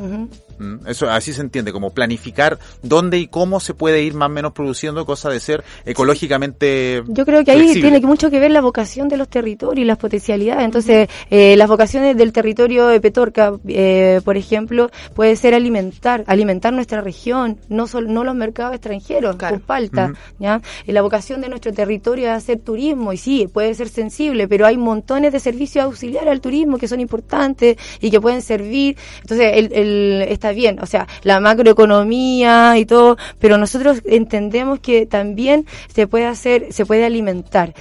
[0.87, 4.53] Eso así se entiende, como planificar dónde y cómo se puede ir más o menos
[4.53, 7.89] produciendo, cosa de ser ecológicamente Yo creo que ahí flexible.
[7.91, 10.63] tiene mucho que ver la vocación de los territorios y las potencialidades.
[10.65, 16.73] Entonces, eh, las vocaciones del territorio de Petorca, eh, por ejemplo, puede ser alimentar, alimentar
[16.73, 20.15] nuestra región, no solo, no los mercados extranjeros, con palta, Ujú.
[20.39, 20.61] ¿ya?
[20.85, 24.65] Eh, La vocación de nuestro territorio es hacer turismo, y sí, puede ser sensible, pero
[24.65, 28.97] hay montones de servicios auxiliares al turismo que son importantes y que pueden servir.
[29.21, 35.05] Entonces, el, el- está bien, o sea, la macroeconomía y todo, pero nosotros entendemos que
[35.05, 37.73] también se puede hacer, se puede alimentar.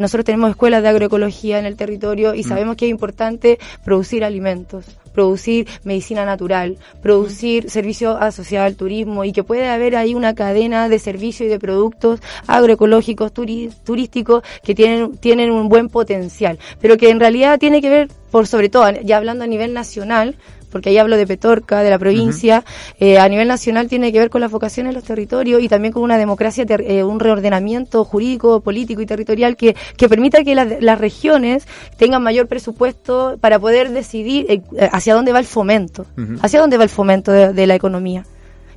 [0.00, 4.84] Nosotros tenemos escuelas de agroecología en el territorio y sabemos que es importante producir alimentos
[5.18, 10.88] producir medicina natural, producir servicios asociados al turismo y que puede haber ahí una cadena
[10.88, 17.10] de servicios y de productos agroecológicos, turísticos que tienen, tienen un buen potencial, pero que
[17.10, 20.36] en realidad tiene que ver, por sobre todo, ya hablando a nivel nacional,
[20.70, 22.64] porque ahí hablo de Petorca, de la provincia,
[22.98, 25.92] eh, a nivel nacional tiene que ver con las vocaciones de los territorios y también
[25.92, 30.54] con una democracia, ter- eh, un reordenamiento jurídico, político y territorial que, que permita que
[30.54, 31.66] las, las regiones
[31.96, 34.62] tengan mayor presupuesto para poder decidir eh,
[34.92, 36.06] hacia dónde va el fomento,
[36.42, 38.24] hacia dónde va el fomento de, de la economía.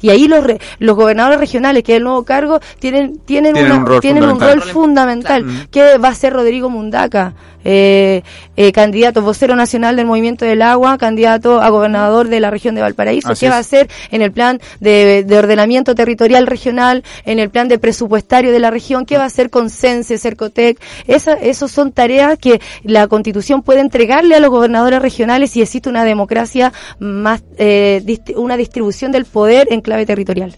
[0.02, 3.72] Y ahí los, re- los gobernadores regionales, que es el nuevo cargo, tienen, tienen, Tienen
[3.72, 4.62] una- un rol tienen un fundamental.
[4.62, 5.68] rol fundamental, Claro.
[5.72, 7.34] que va a ser Rodrigo Mundaca,
[7.64, 8.24] eh,
[8.58, 12.82] eh, candidato vocero nacional del Movimiento del Agua, candidato a gobernador de la región de
[12.82, 13.52] Valparaíso, Así que es.
[13.54, 17.78] va a ser en el plan de, de ordenamiento territorial regional, en el plan de
[17.78, 20.80] presupuestario de la región, que va a ser con CENSE, Cercotec.
[21.06, 25.88] Esa, esos son tareas que la Constitución puede entregarle a los gobernadores regionales si existe
[25.88, 30.56] una democracia más, eh, dist- una distribución del poder en clave territorial.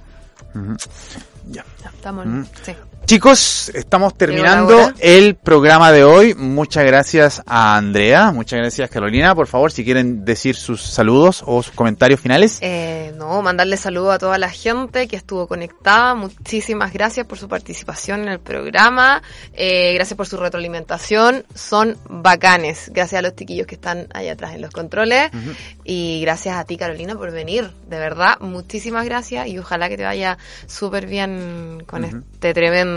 [1.50, 1.66] Ya.
[1.96, 2.28] Estamos,
[2.64, 2.74] sí.
[3.06, 6.36] Chicos, estamos terminando el programa de hoy.
[6.36, 9.36] Muchas gracias a Andrea, muchas gracias Carolina.
[9.36, 12.60] Por favor, si quieren decir sus saludos o sus comentarios finales.
[12.62, 16.16] Eh, no, mandarle saludos a toda la gente que estuvo conectada.
[16.16, 19.22] Muchísimas gracias por su participación en el programa.
[19.54, 21.45] Eh, gracias por su retroalimentación.
[21.54, 22.89] Son bacanes.
[22.93, 25.30] Gracias a los chiquillos que están allá atrás en los controles.
[25.84, 27.70] Y gracias a ti, Carolina, por venir.
[27.89, 29.47] De verdad, muchísimas gracias.
[29.47, 30.38] Y ojalá que te vaya
[30.68, 32.93] súper bien con este tremendo,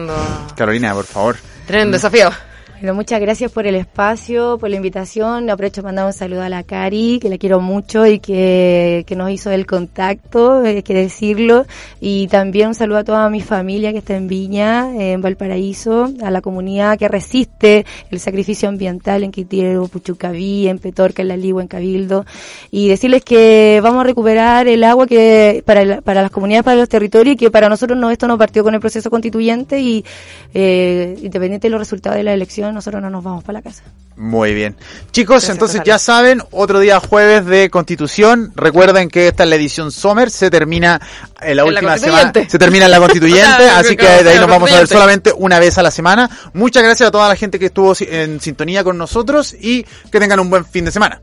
[0.57, 1.37] Carolina, por favor.
[1.67, 2.31] tremendo desafío.
[2.79, 5.49] Bueno, muchas gracias por el espacio, por la invitación.
[5.49, 9.17] Aprovecho para mandar un saludo a la Cari, que la quiero mucho y que, que
[9.17, 11.65] nos hizo el contacto, hay que decirlo.
[12.03, 16.31] Y también un saludo a toda mi familia que está en Viña, en Valparaíso, a
[16.31, 21.63] la comunidad que resiste el sacrificio ambiental en Quitiero, Puchucaví, en Petorca, en La Ligua,
[21.63, 22.27] en Cabildo.
[22.71, 26.77] Y decirles que vamos a recuperar el agua que para, la- para las comunidades, para
[26.77, 30.05] los territorios y que para nosotros no esto no partió con el proceso constituyente y
[30.53, 33.83] eh, independiente de los resultados de la elección, nosotros no nos vamos para la casa.
[34.17, 34.77] Muy bien.
[35.11, 38.53] Chicos, Gracias, entonces ya saben, otro día jueves de Constitución.
[38.55, 41.01] Recuerden que esta es la edición Sommer, se termina
[41.41, 42.33] en la En la última semana.
[42.49, 45.59] Se termina en la constituyente, así que de ahí nos vamos a ver solamente una
[45.59, 46.31] vez a la semana.
[46.55, 50.41] Muchas gracias a toda la gente que estuvo en sintonía con nosotros y que tengan
[50.41, 51.21] un buen fin de semana.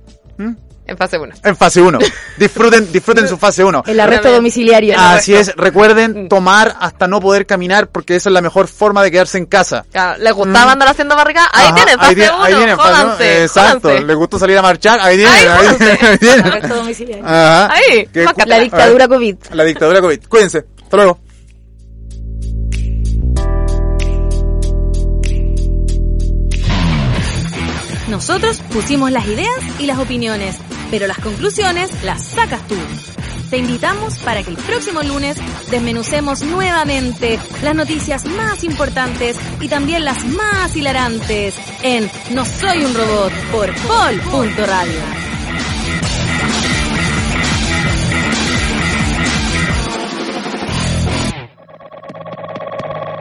[0.93, 1.35] En fase 1.
[1.43, 1.99] En fase 1.
[2.37, 3.83] Disfruten, disfruten su fase 1.
[3.87, 4.95] El arresto domiciliario.
[4.97, 9.11] Así es, recuerden tomar hasta no poder caminar porque esa es la mejor forma de
[9.11, 9.85] quedarse en casa.
[9.91, 11.47] Claro, ¿Les gustaba andar haciendo barriga?
[11.51, 12.43] Ahí Ajá, tienen, ahí fase tiene- 1.
[12.43, 14.05] ahí tienen, fase Exacto, jódanse.
[14.05, 16.45] les gustó salir a marchar, ahí tienen, Ahí, ahí, ahí tienen.
[16.45, 17.25] Arresto domiciliario.
[17.25, 17.73] Ajá.
[17.73, 18.25] Ahí, Que-.
[18.45, 19.35] La dictadura COVID.
[19.51, 20.19] La dictadura COVID.
[20.29, 20.65] Cuídense.
[20.83, 21.19] Hasta luego.
[28.09, 30.57] Nosotros pusimos las ideas y las opiniones,
[30.93, 32.75] pero las conclusiones las sacas tú.
[33.49, 35.37] Te invitamos para que el próximo lunes
[35.71, 42.93] desmenucemos nuevamente las noticias más importantes y también las más hilarantes en No Soy un
[42.93, 45.01] Robot por Pol.radio.